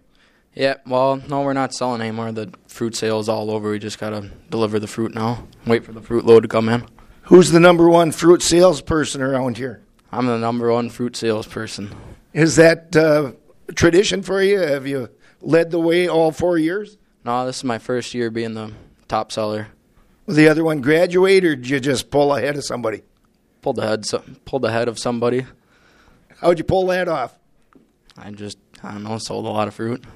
Yeah, 0.55 0.75
well, 0.85 1.17
no, 1.17 1.43
we're 1.43 1.53
not 1.53 1.73
selling 1.73 2.01
anymore. 2.01 2.33
The 2.33 2.53
fruit 2.67 2.97
sale 2.97 3.21
is 3.21 3.29
all 3.29 3.51
over. 3.51 3.71
We 3.71 3.79
just 3.79 3.99
got 3.99 4.11
to 4.11 4.31
deliver 4.51 4.79
the 4.79 4.89
fruit 4.89 5.15
now. 5.15 5.47
Wait 5.65 5.85
for 5.85 5.93
the 5.93 6.03
fruit 6.03 6.25
load 6.25 6.41
to 6.43 6.49
come 6.49 6.69
in. 6.69 6.87
Who's 7.25 7.53
the 7.53 7.61
number 7.61 7.89
one 7.89 8.11
fruit 8.11 8.43
salesperson 8.43 9.23
around 9.23 9.59
here? 9.59 9.83
I'm 10.11 10.27
the 10.27 10.39
number 10.39 10.73
one 10.73 10.91
fruit 10.91 11.15
salesperson. 11.17 11.95
Is 12.33 12.57
that 12.57 12.97
uh, 12.97 13.33
tradition 13.77 14.23
for 14.23 14.43
you? 14.43 14.59
Have 14.59 14.87
you 14.87 15.09
led 15.41 15.71
the 15.71 15.79
way 15.79 16.09
all 16.09 16.33
four 16.33 16.59
years? 16.59 16.99
No, 17.25 17.47
this 17.47 17.59
is 17.59 17.65
my 17.65 17.79
first 17.79 18.13
year 18.15 18.31
being 18.31 18.55
the 18.55 18.73
top 19.07 19.31
seller. 19.31 19.69
Will 20.27 20.35
the 20.35 20.49
other 20.49 20.65
one 20.65 20.81
graduate, 20.81 21.45
or 21.45 21.55
did 21.55 21.69
you 21.69 21.79
just 21.79 22.11
pull 22.11 22.35
ahead 22.35 22.57
of 22.57 22.65
somebody? 22.65 23.03
Pulled 23.63 23.77
the 23.77 23.83
head, 23.87 24.07
so, 24.07 24.23
pulled 24.45 24.63
the 24.63 24.71
head 24.73 24.89
of 24.89 24.99
somebody. 24.99 25.47
How'd 26.41 26.59
you 26.59 26.65
pull 26.65 26.87
that 26.87 27.09
off? 27.09 27.35
I 28.17 28.31
just, 28.31 28.59
I 28.83 28.93
don't 28.93 29.03
know, 29.05 29.19
sold 29.19 29.45
a 29.47 29.51
lot 29.51 29.69
of 29.69 29.75
fruit. 29.75 30.05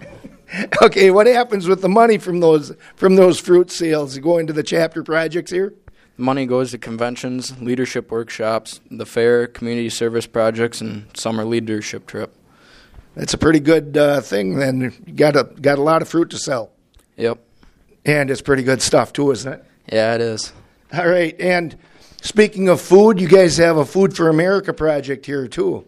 Okay, 0.83 1.11
what 1.11 1.27
happens 1.27 1.67
with 1.67 1.81
the 1.81 1.89
money 1.89 2.17
from 2.17 2.39
those 2.39 2.77
from 2.95 3.17
those 3.17 3.41
fruit 3.41 3.73
sales? 3.73 4.17
Going 4.19 4.47
to 4.47 4.53
the 4.53 4.63
chapter 4.63 5.03
projects 5.03 5.51
here? 5.51 5.75
Money 6.17 6.47
goes 6.47 6.71
to 6.71 6.79
conventions, 6.79 7.59
leadership 7.61 8.13
workshops, 8.13 8.79
the 8.89 9.07
fair, 9.07 9.49
community 9.49 9.89
service 9.89 10.27
projects, 10.29 10.81
and 10.81 11.07
summer 11.17 11.45
leadership 11.45 12.07
trip. 12.07 12.37
That's 13.17 13.35
a 13.35 13.39
pretty 13.39 13.59
good 13.59 13.97
uh, 13.97 14.21
thing. 14.21 14.57
Then 14.59 14.95
you 15.07 15.13
got 15.15 15.35
a 15.35 15.45
got 15.45 15.79
a 15.79 15.83
lot 15.83 16.03
of 16.03 16.09
fruit 16.09 16.31
to 16.31 16.39
sell, 16.39 16.71
Yep. 17.17 17.39
and 18.05 18.31
it's 18.31 18.43
pretty 18.43 18.63
good 18.63 18.81
stuff 18.83 19.13
too, 19.13 19.33
isn't 19.33 19.53
it? 19.55 19.65
Yeah, 19.93 20.15
it 20.15 20.21
is. 20.21 20.53
All 20.93 21.09
right. 21.09 21.35
And 21.41 21.77
speaking 22.25 22.69
of 22.69 22.81
food, 22.81 23.21
you 23.21 23.29
guys 23.29 23.59
have 23.59 23.77
a 23.77 23.85
Food 23.85 24.17
for 24.17 24.29
America 24.29 24.73
project 24.73 25.27
here 25.27 25.47
too. 25.47 25.87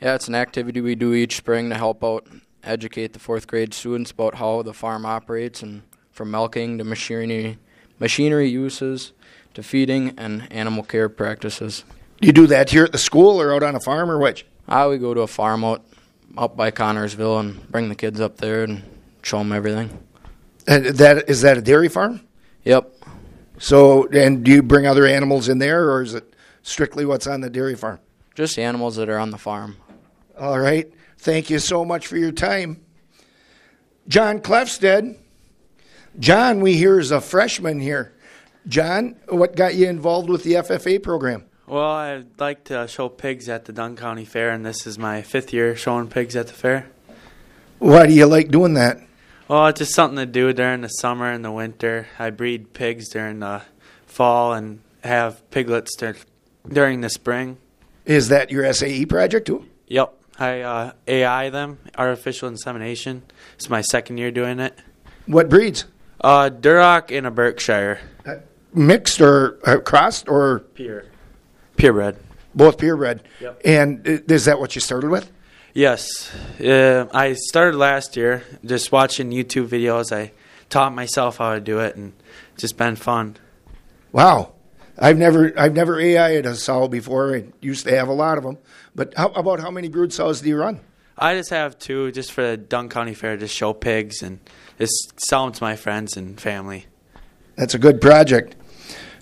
Yeah, 0.00 0.14
it's 0.14 0.26
an 0.26 0.34
activity 0.34 0.80
we 0.80 0.94
do 0.94 1.14
each 1.14 1.36
spring 1.36 1.70
to 1.70 1.76
help 1.76 2.02
out 2.02 2.26
educate 2.64 3.12
the 3.12 3.18
fourth 3.18 3.46
grade 3.46 3.72
students 3.72 4.10
about 4.10 4.34
how 4.34 4.62
the 4.62 4.72
farm 4.72 5.06
operates 5.06 5.62
and 5.62 5.82
from 6.10 6.30
milking 6.30 6.78
to 6.78 6.84
machinery 6.84 7.58
machinery 7.98 8.48
uses 8.48 9.12
to 9.54 9.62
feeding 9.62 10.12
and 10.18 10.50
animal 10.50 10.82
care 10.82 11.08
practices. 11.08 11.84
Do 12.20 12.26
you 12.26 12.32
do 12.32 12.46
that 12.48 12.70
here 12.70 12.84
at 12.84 12.92
the 12.92 12.98
school 12.98 13.40
or 13.40 13.54
out 13.54 13.62
on 13.62 13.74
a 13.74 13.80
farm 13.80 14.10
or 14.10 14.18
which? 14.18 14.44
I 14.68 14.86
would 14.86 15.00
go 15.00 15.14
to 15.14 15.20
a 15.20 15.26
farm 15.26 15.64
out 15.64 15.84
up 16.36 16.56
by 16.56 16.70
Connorsville 16.70 17.40
and 17.40 17.70
bring 17.70 17.88
the 17.88 17.94
kids 17.94 18.20
up 18.20 18.38
there 18.38 18.64
and 18.64 18.82
show 19.22 19.38
them 19.38 19.52
everything. 19.52 19.98
And 20.66 20.86
that 20.86 21.28
is 21.28 21.42
that 21.42 21.56
a 21.56 21.62
dairy 21.62 21.88
farm? 21.88 22.20
Yep. 22.64 22.95
So, 23.58 24.06
and 24.08 24.44
do 24.44 24.50
you 24.50 24.62
bring 24.62 24.86
other 24.86 25.06
animals 25.06 25.48
in 25.48 25.58
there, 25.58 25.90
or 25.90 26.02
is 26.02 26.14
it 26.14 26.34
strictly 26.62 27.04
what's 27.04 27.26
on 27.26 27.40
the 27.40 27.50
dairy 27.50 27.74
farm? 27.74 28.00
Just 28.34 28.56
the 28.56 28.62
animals 28.62 28.96
that 28.96 29.08
are 29.08 29.18
on 29.18 29.30
the 29.30 29.38
farm. 29.38 29.76
All 30.38 30.58
right. 30.58 30.92
Thank 31.18 31.48
you 31.48 31.58
so 31.58 31.84
much 31.84 32.06
for 32.06 32.16
your 32.16 32.32
time. 32.32 32.84
John 34.08 34.40
Clefstead. 34.40 35.16
John, 36.18 36.60
we 36.60 36.74
hear 36.76 36.98
is 36.98 37.10
a 37.10 37.20
freshman 37.20 37.80
here. 37.80 38.12
John, 38.68 39.16
what 39.28 39.56
got 39.56 39.74
you 39.74 39.88
involved 39.88 40.28
with 40.28 40.42
the 40.42 40.54
FFA 40.54 41.02
program? 41.02 41.44
Well, 41.66 41.84
I 41.84 42.24
like 42.38 42.64
to 42.64 42.86
show 42.86 43.08
pigs 43.08 43.48
at 43.48 43.64
the 43.64 43.72
Dunn 43.72 43.96
County 43.96 44.24
Fair, 44.24 44.50
and 44.50 44.64
this 44.64 44.86
is 44.86 44.98
my 44.98 45.22
fifth 45.22 45.52
year 45.52 45.74
showing 45.76 46.08
pigs 46.08 46.36
at 46.36 46.46
the 46.46 46.52
fair. 46.52 46.88
Why 47.78 48.06
do 48.06 48.12
you 48.12 48.26
like 48.26 48.48
doing 48.48 48.74
that? 48.74 48.98
Well, 49.48 49.68
it's 49.68 49.78
just 49.78 49.94
something 49.94 50.16
to 50.16 50.26
do 50.26 50.52
during 50.52 50.80
the 50.80 50.88
summer 50.88 51.30
and 51.30 51.44
the 51.44 51.52
winter. 51.52 52.08
I 52.18 52.30
breed 52.30 52.72
pigs 52.72 53.08
during 53.08 53.38
the 53.40 53.62
fall 54.06 54.52
and 54.54 54.80
have 55.04 55.48
piglets 55.50 55.94
dur- 55.96 56.16
during 56.68 57.00
the 57.00 57.10
spring. 57.10 57.58
Is 58.04 58.28
that 58.28 58.50
your 58.50 58.70
SAE 58.72 59.06
project 59.06 59.46
too? 59.46 59.66
Yep, 59.86 60.14
I 60.38 60.60
uh, 60.62 60.92
AI 61.06 61.50
them, 61.50 61.78
artificial 61.96 62.48
insemination. 62.48 63.22
It's 63.54 63.70
my 63.70 63.82
second 63.82 64.18
year 64.18 64.30
doing 64.32 64.58
it. 64.58 64.76
What 65.26 65.48
breeds? 65.48 65.84
Uh, 66.20 66.50
Duroc 66.50 67.10
in 67.10 67.24
a 67.26 67.30
Berkshire. 67.30 68.00
Mixed 68.74 69.20
or 69.20 69.58
uh, 69.64 69.78
crossed 69.78 70.28
or 70.28 70.60
Pure. 70.74 71.04
Purebred. 71.76 72.16
both 72.54 72.78
purebred? 72.78 73.22
Yep. 73.40 73.60
And 73.64 74.06
uh, 74.08 74.18
is 74.34 74.44
that 74.46 74.58
what 74.58 74.74
you 74.74 74.80
started 74.80 75.10
with? 75.10 75.30
Yes. 75.76 76.34
Uh, 76.58 77.04
I 77.12 77.34
started 77.34 77.76
last 77.76 78.16
year 78.16 78.42
just 78.64 78.90
watching 78.92 79.30
YouTube 79.30 79.68
videos. 79.68 80.10
I 80.10 80.32
taught 80.70 80.94
myself 80.94 81.36
how 81.36 81.52
to 81.52 81.60
do 81.60 81.80
it, 81.80 81.96
and 81.96 82.14
it's 82.54 82.62
just 82.62 82.78
been 82.78 82.96
fun. 82.96 83.36
Wow. 84.10 84.54
I've 84.98 85.18
never 85.18 85.52
I've 85.60 85.74
never 85.74 86.00
AI'd 86.00 86.46
a 86.46 86.54
sow 86.54 86.88
before. 86.88 87.36
I 87.36 87.44
used 87.60 87.84
to 87.84 87.94
have 87.94 88.08
a 88.08 88.14
lot 88.14 88.38
of 88.38 88.44
them. 88.44 88.56
But 88.94 89.12
how 89.18 89.28
about 89.28 89.60
how 89.60 89.70
many 89.70 89.88
brood 89.90 90.14
sows 90.14 90.40
do 90.40 90.48
you 90.48 90.56
run? 90.56 90.80
I 91.18 91.34
just 91.34 91.50
have 91.50 91.78
two 91.78 92.10
just 92.10 92.32
for 92.32 92.42
the 92.42 92.56
Dunn 92.56 92.88
County 92.88 93.12
Fair 93.12 93.36
to 93.36 93.46
show 93.46 93.74
pigs 93.74 94.22
and 94.22 94.40
just 94.78 95.20
sell 95.20 95.44
them 95.44 95.52
to 95.52 95.62
my 95.62 95.76
friends 95.76 96.16
and 96.16 96.40
family. 96.40 96.86
That's 97.56 97.74
a 97.74 97.78
good 97.78 98.00
project. 98.00 98.56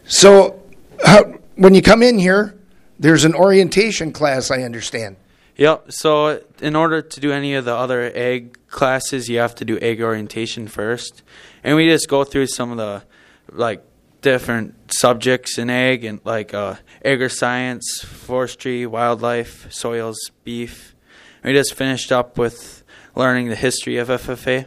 So, 0.04 0.62
how, 1.04 1.25
when 1.56 1.75
you 1.75 1.82
come 1.82 2.04
in 2.04 2.16
here, 2.16 2.56
there's 3.00 3.25
an 3.25 3.34
orientation 3.34 4.12
class, 4.12 4.52
I 4.52 4.62
understand. 4.62 5.16
Yep. 5.56 5.92
So 5.92 6.42
in 6.61 6.75
order 6.75 7.00
to 7.00 7.20
do 7.20 7.30
any 7.32 7.54
of 7.54 7.64
the 7.64 7.75
other 7.75 8.11
ag 8.14 8.66
classes, 8.68 9.28
you 9.28 9.38
have 9.38 9.54
to 9.56 9.64
do 9.64 9.78
ag 9.78 10.02
orientation 10.02 10.66
first, 10.66 11.23
and 11.62 11.76
we 11.76 11.88
just 11.88 12.08
go 12.08 12.25
through 12.25 12.49
some 12.49 12.70
of 12.70 12.76
the 12.76 13.04
like 13.52 13.84
different 14.20 14.75
subjects 14.90 15.58
in 15.58 15.70
egg 15.70 16.04
and 16.04 16.20
like 16.25 16.54
uh, 16.54 16.76
egger 17.04 17.28
science, 17.28 18.02
forestry, 18.02 18.87
wildlife, 18.87 19.70
soils, 19.73 20.16
beef. 20.44 20.96
And 21.42 21.52
we 21.52 21.58
just 21.58 21.75
finished 21.75 22.11
up 22.11 22.38
with 22.38 22.82
learning 23.14 23.49
the 23.49 23.56
history 23.56 23.99
of 23.99 24.08
FFA. 24.08 24.66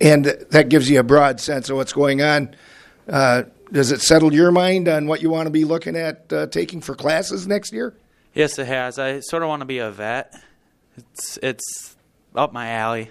And 0.00 0.24
that 0.24 0.70
gives 0.70 0.88
you 0.88 0.98
a 0.98 1.02
broad 1.02 1.38
sense 1.38 1.68
of 1.68 1.76
what's 1.76 1.92
going 1.92 2.22
on. 2.22 2.56
Uh, 3.06 3.42
does 3.70 3.92
it 3.92 4.00
settle 4.00 4.32
your 4.32 4.50
mind 4.50 4.88
on 4.88 5.06
what 5.06 5.20
you 5.20 5.28
want 5.28 5.46
to 5.46 5.50
be 5.50 5.64
looking 5.64 5.94
at 5.94 6.32
uh, 6.32 6.46
taking 6.46 6.80
for 6.80 6.94
classes 6.94 7.46
next 7.46 7.72
year? 7.72 7.94
Yes, 8.34 8.58
it 8.58 8.66
has. 8.66 8.98
I 8.98 9.20
sort 9.20 9.42
of 9.42 9.48
want 9.48 9.60
to 9.60 9.66
be 9.66 9.78
a 9.78 9.90
vet. 9.90 10.34
It's 10.96 11.38
it's 11.42 11.96
up 12.34 12.52
my 12.52 12.70
alley. 12.70 13.10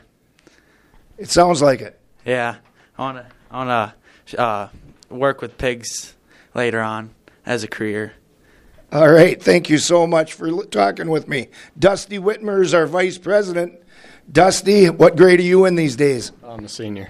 It 1.18 1.30
sounds 1.30 1.62
like 1.62 1.82
it. 1.82 2.00
Yeah, 2.26 2.56
I 2.98 3.02
want 3.02 3.18
to 3.18 3.26
I 3.52 3.66
want 3.66 3.94
to 4.28 4.40
uh, 4.40 4.70
work 5.10 5.42
with 5.42 5.58
pigs 5.58 6.14
later 6.54 6.82
on 6.82 7.12
as 7.46 7.64
a 7.64 7.68
career. 7.68 8.14
All 8.92 9.12
right. 9.12 9.42
Thank 9.42 9.70
you 9.70 9.78
so 9.78 10.08
much 10.08 10.34
for 10.34 10.64
talking 10.66 11.10
with 11.10 11.28
me. 11.28 11.50
Dusty 11.78 12.18
Whitmer 12.18 12.62
is 12.62 12.74
our 12.74 12.88
vice 12.88 13.18
president. 13.18 13.80
Dusty, 14.32 14.90
what 14.90 15.16
grade 15.16 15.40
are 15.40 15.44
you 15.44 15.66
in 15.66 15.76
these 15.76 15.96
days? 15.96 16.32
I'm 16.44 16.66
a 16.66 16.70
senior. 16.70 17.10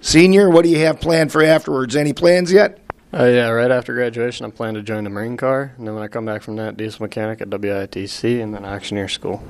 Senior, 0.00 0.48
what 0.48 0.62
do 0.62 0.70
you 0.70 0.78
have 0.78 1.00
planned 1.00 1.32
for 1.32 1.42
afterwards? 1.42 1.96
Any 1.96 2.12
plans 2.12 2.52
yet? 2.52 2.78
Uh, 3.12 3.24
yeah, 3.24 3.48
right 3.48 3.70
after 3.70 3.94
graduation, 3.94 4.44
I 4.44 4.50
plan 4.50 4.74
to 4.74 4.82
join 4.82 5.04
the 5.04 5.10
Marine 5.10 5.38
Corps, 5.38 5.72
and 5.78 5.86
then 5.86 5.94
when 5.94 6.04
I 6.04 6.08
come 6.08 6.26
back 6.26 6.42
from 6.42 6.56
that, 6.56 6.76
diesel 6.76 7.02
mechanic 7.02 7.40
at 7.40 7.48
WITC, 7.48 8.42
and 8.42 8.54
then 8.54 8.66
auctioneer 8.66 9.08
school. 9.08 9.42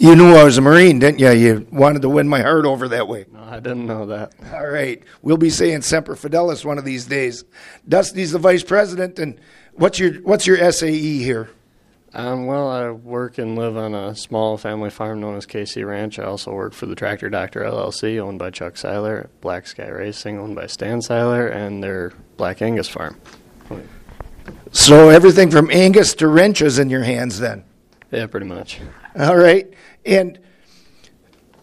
You 0.00 0.16
knew 0.16 0.34
I 0.34 0.42
was 0.42 0.58
a 0.58 0.60
Marine, 0.60 0.98
didn't 0.98 1.20
you? 1.20 1.30
You 1.30 1.68
wanted 1.70 2.02
to 2.02 2.08
win 2.08 2.28
my 2.28 2.42
heart 2.42 2.66
over 2.66 2.88
that 2.88 3.06
way. 3.06 3.26
No, 3.32 3.40
I 3.44 3.60
didn't 3.60 3.86
know 3.86 4.06
that. 4.06 4.32
All 4.52 4.66
right. 4.66 5.00
We'll 5.22 5.36
be 5.36 5.50
saying 5.50 5.82
Semper 5.82 6.16
Fidelis 6.16 6.64
one 6.64 6.78
of 6.78 6.84
these 6.84 7.06
days. 7.06 7.44
Dusty's 7.88 8.32
the 8.32 8.40
vice 8.40 8.64
president, 8.64 9.20
and 9.20 9.38
what's 9.74 10.00
your 10.00 10.14
what's 10.22 10.44
your 10.44 10.72
SAE 10.72 11.22
here? 11.22 11.50
Um, 12.16 12.46
well, 12.46 12.70
I 12.70 12.90
work 12.90 13.38
and 13.38 13.56
live 13.56 13.76
on 13.76 13.92
a 13.92 14.14
small 14.14 14.56
family 14.56 14.90
farm 14.90 15.20
known 15.20 15.36
as 15.36 15.46
KC 15.46 15.84
Ranch. 15.84 16.20
I 16.20 16.24
also 16.24 16.52
work 16.52 16.72
for 16.72 16.86
the 16.86 16.94
Tractor 16.94 17.28
Doctor 17.28 17.62
LLC, 17.62 18.20
owned 18.20 18.38
by 18.38 18.50
Chuck 18.50 18.76
Seiler, 18.76 19.30
Black 19.40 19.66
Sky 19.66 19.88
Racing, 19.88 20.38
owned 20.38 20.54
by 20.54 20.68
Stan 20.68 21.02
Seiler, 21.02 21.48
and 21.48 21.82
their 21.82 22.12
Black 22.36 22.62
Angus 22.62 22.88
farm. 22.88 23.20
So 24.70 25.08
everything 25.08 25.50
from 25.50 25.72
Angus 25.72 26.14
to 26.14 26.28
wrench 26.28 26.62
is 26.62 26.78
in 26.78 26.88
your 26.88 27.02
hands 27.02 27.40
then. 27.40 27.64
Yeah, 28.12 28.28
pretty 28.28 28.46
much. 28.46 28.80
All 29.18 29.36
right. 29.36 29.68
And 30.06 30.38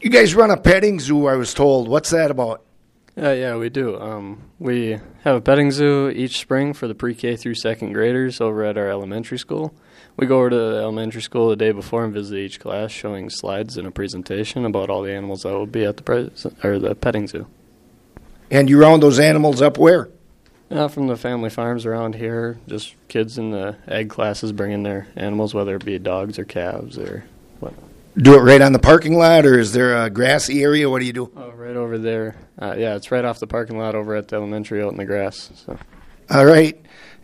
you 0.02 0.10
guys 0.10 0.36
run 0.36 0.52
a 0.52 0.58
petting 0.58 1.00
zoo, 1.00 1.28
I 1.28 1.36
was 1.36 1.54
told. 1.54 1.88
What's 1.88 2.10
that 2.10 2.30
about? 2.30 2.66
Yeah, 3.16 3.32
yeah, 3.34 3.56
we 3.56 3.70
do. 3.70 3.98
Um, 3.98 4.50
we 4.60 5.00
have 5.24 5.36
a 5.38 5.42
petting 5.42 5.72
zoo 5.72 6.10
each 6.10 6.40
spring 6.40 6.74
for 6.74 6.90
the 6.90 6.96
pre-K 6.96 7.38
through 7.38 7.56
second 7.56 7.94
graders 7.94 8.42
over 8.42 8.66
at 8.66 8.78
our 8.78 8.90
elementary 8.90 9.38
school. 9.38 9.74
We 10.22 10.28
go 10.28 10.38
over 10.38 10.52
to 10.52 10.56
the 10.56 10.76
elementary 10.78 11.24
school 11.24 11.50
the 11.50 11.56
day 11.56 11.72
before 11.72 12.06
and 12.06 12.14
visit 12.14 12.38
each 12.38 12.60
class, 12.60 12.92
showing 12.92 13.32
slides 13.32 13.76
and 13.76 13.88
a 13.88 13.92
presentation 13.92 14.66
about 14.66 14.92
all 14.92 15.02
the 15.02 15.12
animals 15.12 15.42
that 15.42 15.52
will 15.52 15.66
be 15.66 15.84
at 15.84 15.98
the 15.98 16.04
pres- 16.04 16.46
or 16.64 16.78
the 16.78 16.94
petting 16.94 17.28
zoo. 17.28 17.48
And 18.52 18.70
you 18.70 18.80
round 18.80 19.02
those 19.02 19.18
animals 19.18 19.64
up 19.64 19.80
where? 19.80 20.10
Uh, 20.70 20.88
from 20.88 21.08
the 21.08 21.18
family 21.18 21.50
farms 21.50 21.88
around 21.88 22.14
here, 22.14 22.60
just 22.68 22.94
kids 23.08 23.40
in 23.40 23.50
the 23.50 23.78
ag 23.88 24.12
classes 24.12 24.52
bringing 24.52 24.84
their 24.84 25.08
animals, 25.16 25.56
whether 25.56 25.76
it 25.76 25.84
be 25.84 25.98
dogs 25.98 26.38
or 26.38 26.46
calves 26.46 27.00
or 27.00 27.26
what. 27.60 27.74
Do 28.16 28.36
it 28.36 28.42
right 28.42 28.62
on 28.62 28.74
the 28.74 28.80
parking 28.80 29.18
lot, 29.18 29.48
or 29.48 29.58
is 29.58 29.74
there 29.74 30.06
a 30.06 30.12
grassy 30.12 30.62
area? 30.62 30.88
What 30.88 31.00
do 31.00 31.06
you 31.06 31.14
do? 31.14 31.32
Oh, 31.36 31.50
right 31.50 31.76
over 31.76 31.98
there. 31.98 32.36
Uh, 32.62 32.76
yeah, 32.78 32.96
it's 32.96 33.10
right 33.10 33.26
off 33.26 33.40
the 33.40 33.48
parking 33.48 33.80
lot 33.80 33.96
over 33.96 34.16
at 34.16 34.28
the 34.28 34.36
elementary 34.36 34.84
out 34.84 34.92
in 34.92 34.98
the 34.98 35.06
grass. 35.06 35.50
So. 35.66 35.80
All 36.30 36.46
right. 36.46 36.80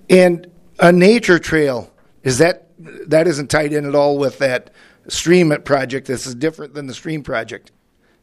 And 0.09 0.49
a 0.79 0.91
nature 0.91 1.37
trail 1.37 1.93
is 2.23 2.39
that 2.39 2.66
that 2.79 3.27
isn't 3.27 3.49
tied 3.49 3.73
in 3.73 3.85
at 3.85 3.95
all 3.95 4.17
with 4.17 4.39
that 4.39 4.71
stream 5.07 5.53
project. 5.63 6.07
This 6.07 6.27
is 6.27 6.35
different 6.35 6.73
than 6.73 6.87
the 6.87 6.93
stream 6.93 7.23
project. 7.23 7.71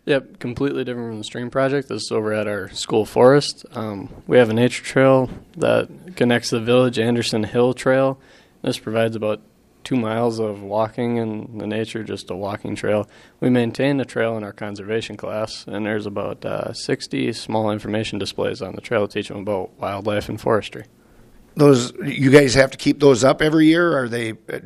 Yep, 0.07 0.39
completely 0.39 0.85
different 0.85 1.11
from 1.11 1.19
the 1.19 1.25
stream 1.25 1.51
project. 1.51 1.89
This 1.89 2.03
is 2.03 2.13
over 2.13 2.35
at 2.35 2.47
our 2.47 2.69
school 2.71 3.07
forest. 3.07 3.65
Um, 3.73 4.11
we 4.27 4.37
have 4.37 4.51
a 4.51 4.55
nature 4.55 4.85
trail 4.85 5.31
that 5.57 5.89
connects 6.17 6.51
the 6.51 6.61
village 6.61 6.99
Anderson 6.99 7.43
Hill 7.43 7.73
Trail. 7.73 8.21
This 8.61 8.79
provides 8.79 9.17
about 9.17 9.41
two 9.83 9.97
miles 9.97 10.39
of 10.39 10.63
walking 10.63 11.17
in 11.17 11.59
the 11.59 11.67
nature, 11.67 12.03
just 12.03 12.31
a 12.31 12.37
walking 12.37 12.75
trail. 12.75 13.09
We 13.41 13.51
maintain 13.51 13.97
the 13.97 14.05
trail 14.05 14.37
in 14.37 14.45
our 14.45 14.53
conservation 14.53 15.17
class, 15.17 15.67
and 15.67 15.87
there's 15.87 16.07
about 16.07 16.45
uh, 16.45 16.73
60 16.73 17.33
small 17.33 17.71
information 17.71 18.19
displays 18.19 18.61
on 18.61 18.75
the 18.75 18.81
trail 18.81 19.07
to 19.07 19.13
teach 19.13 19.29
them 19.29 19.39
about 19.39 19.79
wildlife 19.79 20.29
and 20.29 20.41
forestry. 20.41 20.85
Those 21.57 21.93
you 22.05 22.31
guys 22.31 22.55
have 22.55 22.71
to 22.73 22.79
keep 22.79 23.01
those 23.01 23.25
up 23.25 23.41
every 23.41 23.67
year. 23.67 23.97
Are 23.97 24.09
they 24.09 24.33
uh, 24.33 24.59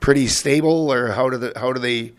pretty 0.00 0.28
stable, 0.28 0.92
or 0.92 1.08
how 1.08 1.28
do 1.30 1.38
the 1.38 1.52
how 1.56 1.72
do 1.72 1.80
they 1.80 2.12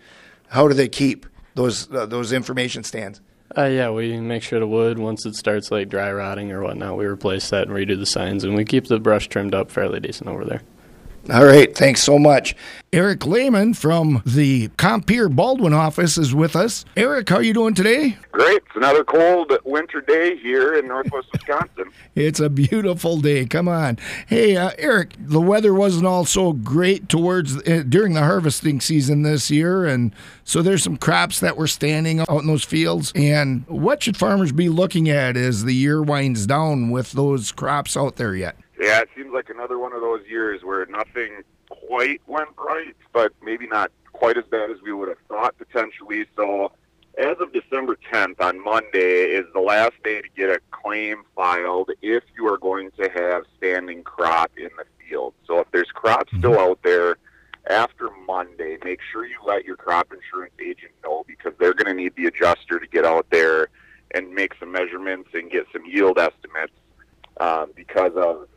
how 0.50 0.68
do 0.68 0.74
they 0.74 0.90
keep 0.90 1.26
those 1.56 1.92
uh, 1.92 2.06
those 2.06 2.34
information 2.34 2.84
stands? 2.84 3.22
Uh, 3.58 3.66
yeah, 3.66 3.90
we 3.90 4.20
make 4.20 4.44
sure 4.44 4.60
the 4.60 4.68
wood, 4.68 5.00
once 5.00 5.26
it 5.26 5.36
starts 5.36 5.72
like 5.72 5.88
dry 5.88 6.12
rotting 6.12 6.52
or 6.52 6.62
whatnot, 6.62 6.98
we 6.98 7.06
replace 7.06 7.50
that 7.52 7.68
and 7.68 7.78
redo 7.78 7.98
the 7.98 8.06
signs, 8.06 8.44
and 8.44 8.56
we 8.56 8.66
keep 8.66 8.88
the 8.88 9.00
brush 9.00 9.30
trimmed 9.30 9.54
up 9.54 9.72
fairly 9.72 10.00
decent 10.00 10.30
over 10.30 10.44
there. 10.44 10.62
All 11.28 11.44
right, 11.44 11.76
thanks 11.76 12.04
so 12.04 12.20
much. 12.20 12.56
Eric 12.94 13.26
Lehman 13.26 13.74
from 13.74 14.22
the 14.28 14.68
Compeer 14.78 15.28
Baldwin 15.28 15.74
office 15.74 16.20
is 16.20 16.36
with 16.36 16.56
us. 16.56 16.86
Eric, 16.96 17.30
how 17.30 17.38
are 17.38 17.42
you 17.42 17.54
doing 17.54 17.74
today? 17.74 18.16
Great. 18.32 18.58
It's 18.58 18.76
another 18.76 19.04
cold 19.04 19.52
winter 19.66 20.02
day 20.02 20.38
here 20.38 20.76
in 20.76 20.88
northwest 20.88 21.28
Wisconsin. 21.34 21.92
It's 22.14 22.40
a 22.40 22.48
beautiful 22.50 23.18
day. 23.20 23.48
Come 23.48 23.68
on. 23.68 23.98
Hey, 24.28 24.56
uh, 24.56 24.72
Eric, 24.78 25.14
the 25.18 25.42
weather 25.42 25.74
wasn't 25.74 26.06
all 26.06 26.26
so 26.26 26.54
great 26.54 27.10
towards 27.10 27.58
uh, 27.68 27.84
during 27.90 28.14
the 28.14 28.22
harvesting 28.22 28.80
season 28.80 29.24
this 29.24 29.50
year, 29.50 29.86
and 29.86 30.14
so 30.44 30.62
there's 30.62 30.84
some 30.84 30.96
crops 30.98 31.40
that 31.40 31.58
were 31.58 31.68
standing 31.68 32.20
out 32.20 32.42
in 32.42 32.46
those 32.48 32.64
fields. 32.64 33.12
And 33.16 33.66
what 33.68 34.04
should 34.04 34.16
farmers 34.16 34.52
be 34.52 34.70
looking 34.70 35.10
at 35.10 35.36
as 35.36 35.64
the 35.64 35.74
year 35.74 36.04
winds 36.04 36.46
down 36.46 36.92
with 36.92 37.14
those 37.14 37.52
crops 37.52 37.98
out 37.98 38.18
there 38.18 38.36
yet? 38.36 38.56
Yeah, 38.80 39.00
it 39.02 39.10
seems 39.16 39.32
like 39.34 39.50
another 39.50 39.80
one 39.80 39.94
of 39.94 40.02
those 40.02 40.22
years 40.28 40.64
where 40.64 40.86
nothing 40.88 41.44
quite 41.70 42.22
went 42.28 42.50
right, 42.58 42.96
but 43.14 43.34
maybe 43.42 43.68
not 43.68 43.92
quite 44.12 44.38
as 44.38 44.44
bad 44.46 44.70
as 44.70 44.78
we 44.84 44.92
would 44.92 45.08
have 45.08 45.18
thought 45.28 45.58
potentially. 45.58 46.26
So, 46.36 46.72
as 47.18 47.38
of 47.40 47.54
December 47.54 47.98
10th 48.12 48.42
on 48.42 48.62
Monday 48.62 49.28
is 49.28 49.46
the 49.54 49.62
last 49.62 49.94
day 50.04 50.22
to 50.22 50.28
get 50.36 50.50
a 50.50 50.60
claim 50.72 51.24
filed 51.34 51.92
if 52.02 52.24
you 52.38 52.48
are 52.48 52.58
going 52.58 52.92
to 53.00 53.10
have 53.16 53.44
standing 53.58 54.04
crop 54.04 54.52
in 54.58 54.70
the 54.78 54.86
field. 55.08 55.34
So, 55.48 55.60
if 55.60 55.72
there's 55.72 55.92
crop 55.94 56.28
still 56.38 56.52
mm-hmm. 56.52 56.72
out 56.72 56.80
there 56.84 57.18
after 57.70 58.10
Monday, 58.28 58.78
make 58.84 59.00
sure 59.12 59.26
you 59.26 59.38
let 59.46 59.64
your 59.64 59.78
crop 59.78 60.12
insurance 60.14 60.54
agent 60.60 60.92
know 61.04 61.24
because 61.28 61.54
they're 61.60 61.74
going 61.74 61.88
to 61.88 61.94
need 61.94 62.16
the 62.16 62.26
adjuster 62.26 62.80
to 62.80 62.88
get 62.88 63.06
out 63.06 63.26
there 63.32 63.70
and 64.14 64.34
make 64.34 64.54
some 64.60 64.72
measurements 64.72 65.30
and 65.34 65.50
get 65.50 65.66
some 65.72 65.86
yield 65.86 66.20
estimates 66.20 66.74
um, 67.40 67.72
because 67.76 68.12
of 68.16 68.48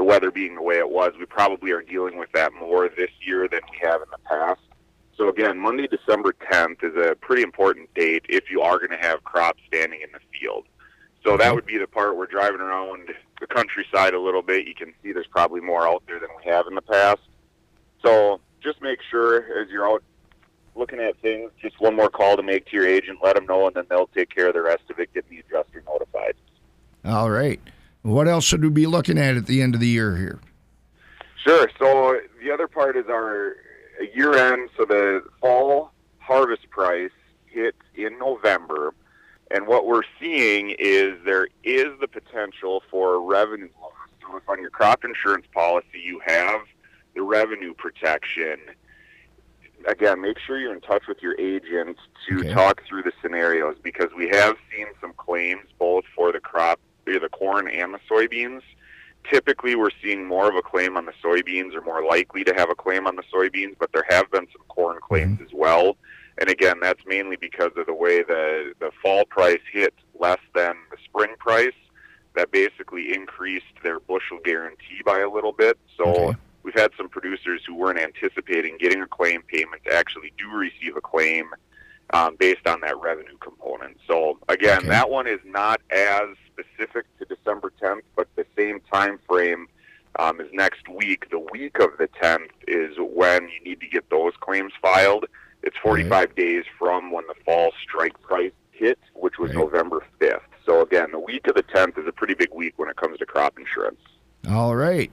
the 0.00 0.04
weather 0.04 0.30
being 0.30 0.54
the 0.54 0.62
way 0.62 0.78
it 0.78 0.90
was, 0.90 1.12
we 1.18 1.26
probably 1.26 1.72
are 1.72 1.82
dealing 1.82 2.16
with 2.16 2.32
that 2.32 2.54
more 2.54 2.88
this 2.88 3.10
year 3.20 3.46
than 3.46 3.60
we 3.70 3.86
have 3.86 4.00
in 4.00 4.08
the 4.10 4.18
past. 4.24 4.62
So 5.14 5.28
again, 5.28 5.58
Monday, 5.58 5.86
December 5.86 6.34
10th 6.50 6.82
is 6.82 6.96
a 6.96 7.14
pretty 7.16 7.42
important 7.42 7.92
date 7.92 8.24
if 8.26 8.50
you 8.50 8.62
are 8.62 8.78
going 8.78 8.98
to 8.98 9.06
have 9.06 9.22
crops 9.24 9.60
standing 9.66 10.00
in 10.00 10.08
the 10.12 10.20
field. 10.32 10.64
So 11.22 11.36
that 11.36 11.54
would 11.54 11.66
be 11.66 11.76
the 11.76 11.86
part 11.86 12.16
we're 12.16 12.24
driving 12.24 12.62
around 12.62 13.10
the 13.40 13.46
countryside 13.46 14.14
a 14.14 14.20
little 14.20 14.39
bit. 14.50 14.66
You 14.66 14.74
can 14.74 14.92
see 15.02 15.12
there's 15.12 15.26
probably 15.26 15.60
more 15.60 15.86
out 15.86 16.02
there 16.06 16.18
than 16.18 16.28
we 16.36 16.50
have 16.50 16.66
in 16.66 16.74
the 16.74 16.82
past. 16.82 17.20
So 18.04 18.40
just 18.62 18.82
make 18.82 18.98
sure 19.10 19.60
as 19.60 19.68
you're 19.70 19.88
out 19.88 20.02
looking 20.74 21.00
at 21.00 21.20
things, 21.20 21.50
just 21.60 21.80
one 21.80 21.94
more 21.94 22.08
call 22.08 22.36
to 22.36 22.42
make 22.42 22.66
to 22.66 22.76
your 22.76 22.86
agent, 22.86 23.18
let 23.22 23.34
them 23.34 23.46
know, 23.46 23.66
and 23.66 23.74
then 23.74 23.84
they'll 23.88 24.08
take 24.08 24.34
care 24.34 24.48
of 24.48 24.54
the 24.54 24.62
rest 24.62 24.82
of 24.90 24.98
it, 24.98 25.12
get 25.12 25.28
the 25.28 25.38
adjuster 25.38 25.82
notified. 25.86 26.34
All 27.04 27.30
right. 27.30 27.60
What 28.02 28.28
else 28.28 28.44
should 28.44 28.62
we 28.62 28.70
be 28.70 28.86
looking 28.86 29.18
at 29.18 29.36
at 29.36 29.46
the 29.46 29.60
end 29.62 29.74
of 29.74 29.80
the 29.80 29.88
year 29.88 30.16
here? 30.16 30.40
Sure. 31.44 31.68
So 31.78 32.18
the 32.42 32.50
other 32.50 32.68
part 32.68 32.96
is 32.96 33.06
our 33.08 33.56
year 34.14 34.34
end. 34.34 34.70
So 34.76 34.84
the 34.84 35.22
fall 35.40 35.92
harvest 36.18 36.68
price 36.70 37.10
hits 37.46 37.78
in 37.94 38.18
November. 38.18 38.94
And 39.50 39.66
what 39.66 39.86
we're 39.86 40.02
seeing 40.20 40.74
is 40.78 41.18
there 41.24 41.48
is 41.64 41.88
the 42.00 42.08
potential 42.08 42.82
for 42.90 43.20
revenue 43.20 43.68
loss. 43.80 43.92
On 44.48 44.60
your 44.60 44.70
crop 44.70 45.04
insurance 45.04 45.46
policy 45.52 46.00
you 46.02 46.20
have 46.24 46.60
the 47.14 47.22
revenue 47.22 47.74
protection, 47.74 48.58
again, 49.86 50.20
make 50.20 50.38
sure 50.38 50.58
you're 50.58 50.74
in 50.74 50.80
touch 50.80 51.06
with 51.08 51.22
your 51.22 51.38
agent 51.38 51.96
to 52.28 52.40
Okay. 52.40 52.52
talk 52.52 52.82
through 52.86 53.02
the 53.02 53.12
scenarios 53.22 53.76
because 53.82 54.12
we 54.16 54.28
have 54.28 54.56
seen 54.70 54.86
some 55.00 55.12
claims 55.14 55.66
both 55.78 56.04
for 56.14 56.32
the 56.32 56.40
crop, 56.40 56.80
the 57.06 57.28
corn 57.30 57.68
and 57.68 57.92
the 57.92 57.98
soybeans. 58.08 58.62
Typically, 59.28 59.74
we're 59.74 59.90
seeing 60.02 60.24
more 60.24 60.48
of 60.48 60.54
a 60.54 60.62
claim 60.62 60.96
on 60.96 61.06
the 61.06 61.12
soybeans, 61.22 61.74
or 61.74 61.80
more 61.80 62.04
likely 62.04 62.44
to 62.44 62.54
have 62.54 62.70
a 62.70 62.74
claim 62.74 63.06
on 63.06 63.16
the 63.16 63.22
soybeans, 63.24 63.76
but 63.78 63.92
there 63.92 64.06
have 64.08 64.30
been 64.30 64.46
some 64.52 64.62
corn 64.68 64.96
mm-hmm. 64.96 65.06
claims 65.06 65.40
as 65.40 65.52
well. 65.52 65.96
And 66.38 66.48
again, 66.48 66.78
that's 66.80 67.04
mainly 67.04 67.36
because 67.36 67.72
of 67.76 67.86
the 67.86 67.94
way 67.94 68.22
the 68.22 68.72
the 68.78 68.90
fall 69.02 69.24
price 69.24 69.60
hit 69.72 69.92
less 70.18 70.38
than 70.54 70.74
the 70.90 70.96
spring 71.04 71.34
price. 71.38 71.74
That 72.36 72.50
basically 72.52 73.12
increased 73.14 73.74
their 73.82 73.98
bushel 74.00 74.38
guarantee 74.44 75.02
by 75.04 75.18
a 75.20 75.28
little 75.28 75.52
bit. 75.52 75.78
So 75.96 76.28
Okay. 76.28 76.38
we've 76.62 76.74
had 76.74 76.92
some 76.96 77.08
producers 77.08 77.62
who 77.66 77.74
weren't 77.74 77.98
anticipating 77.98 78.76
getting 78.78 79.02
a 79.02 79.06
claim 79.06 79.42
payment 79.42 79.82
to 79.86 79.92
actually 79.94 80.32
do 80.38 80.48
receive 80.50 80.96
a 80.96 81.00
claim 81.00 81.50
um, 82.12 82.36
based 82.38 82.66
on 82.66 82.80
that 82.80 82.98
revenue 83.00 83.36
component. 83.40 83.98
So 84.06 84.38
again, 84.48 84.78
Okay. 84.80 84.88
that 84.88 85.10
one 85.10 85.26
is 85.26 85.40
not 85.44 85.80
as 85.90 86.28
specific 86.46 87.06
to 87.18 87.24
December 87.24 87.72
10th, 87.82 88.02
but 88.16 88.28
the 88.36 88.46
same 88.56 88.80
time 88.92 89.18
frame 89.28 89.66
um, 90.18 90.40
is 90.40 90.48
next 90.52 90.88
week. 90.88 91.30
The 91.30 91.38
week 91.38 91.78
of 91.78 91.90
the 91.98 92.08
10th 92.08 92.50
is 92.66 92.96
when 92.98 93.48
you 93.48 93.60
need 93.64 93.80
to 93.80 93.86
get 93.88 94.08
those 94.10 94.32
claims 94.40 94.72
filed. 94.82 95.26
It's 95.62 95.76
45 95.78 96.34
days 96.36 96.64
from 96.78 97.10
when 97.12 97.24
the 97.28 97.34
fall 97.44 97.72
strike 97.82 98.20
price 98.22 98.52
hit, 98.72 98.98
which 99.14 99.38
was 99.38 99.50
Right. 99.50 99.58
November 99.58 100.02
5th. 100.20 100.40
So 100.70 100.82
again, 100.82 101.10
the 101.10 101.18
week 101.18 101.48
of 101.48 101.56
the 101.56 101.64
10th 101.64 101.98
is 101.98 102.06
a 102.06 102.12
pretty 102.12 102.34
big 102.34 102.54
week 102.54 102.74
when 102.76 102.88
it 102.88 102.94
comes 102.94 103.18
to 103.18 103.26
crop 103.26 103.58
insurance. 103.58 103.98
All 104.48 104.76
right. 104.76 105.10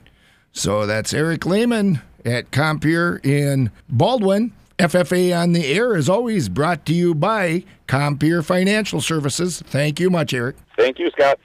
So 0.52 0.86
that's 0.86 1.16
Eric 1.16 1.48
Lehman 1.48 2.00
at 2.24 2.52
Compeer 2.52 3.20
in 3.26 3.72
Baldwin. 3.90 4.54
FFA 4.78 5.36
on 5.36 5.54
the 5.54 5.66
air 5.66 5.96
is 5.96 6.10
always 6.10 6.48
brought 6.48 6.86
to 6.86 6.94
you 6.94 7.16
by 7.16 7.64
Compeer 7.88 8.44
Financial 8.44 9.02
Services. 9.02 9.64
Thank 9.66 10.00
you 10.00 10.12
much, 10.12 10.32
Eric. 10.32 10.58
Thank 10.78 11.00
you, 11.00 11.10
Scott. 11.10 11.40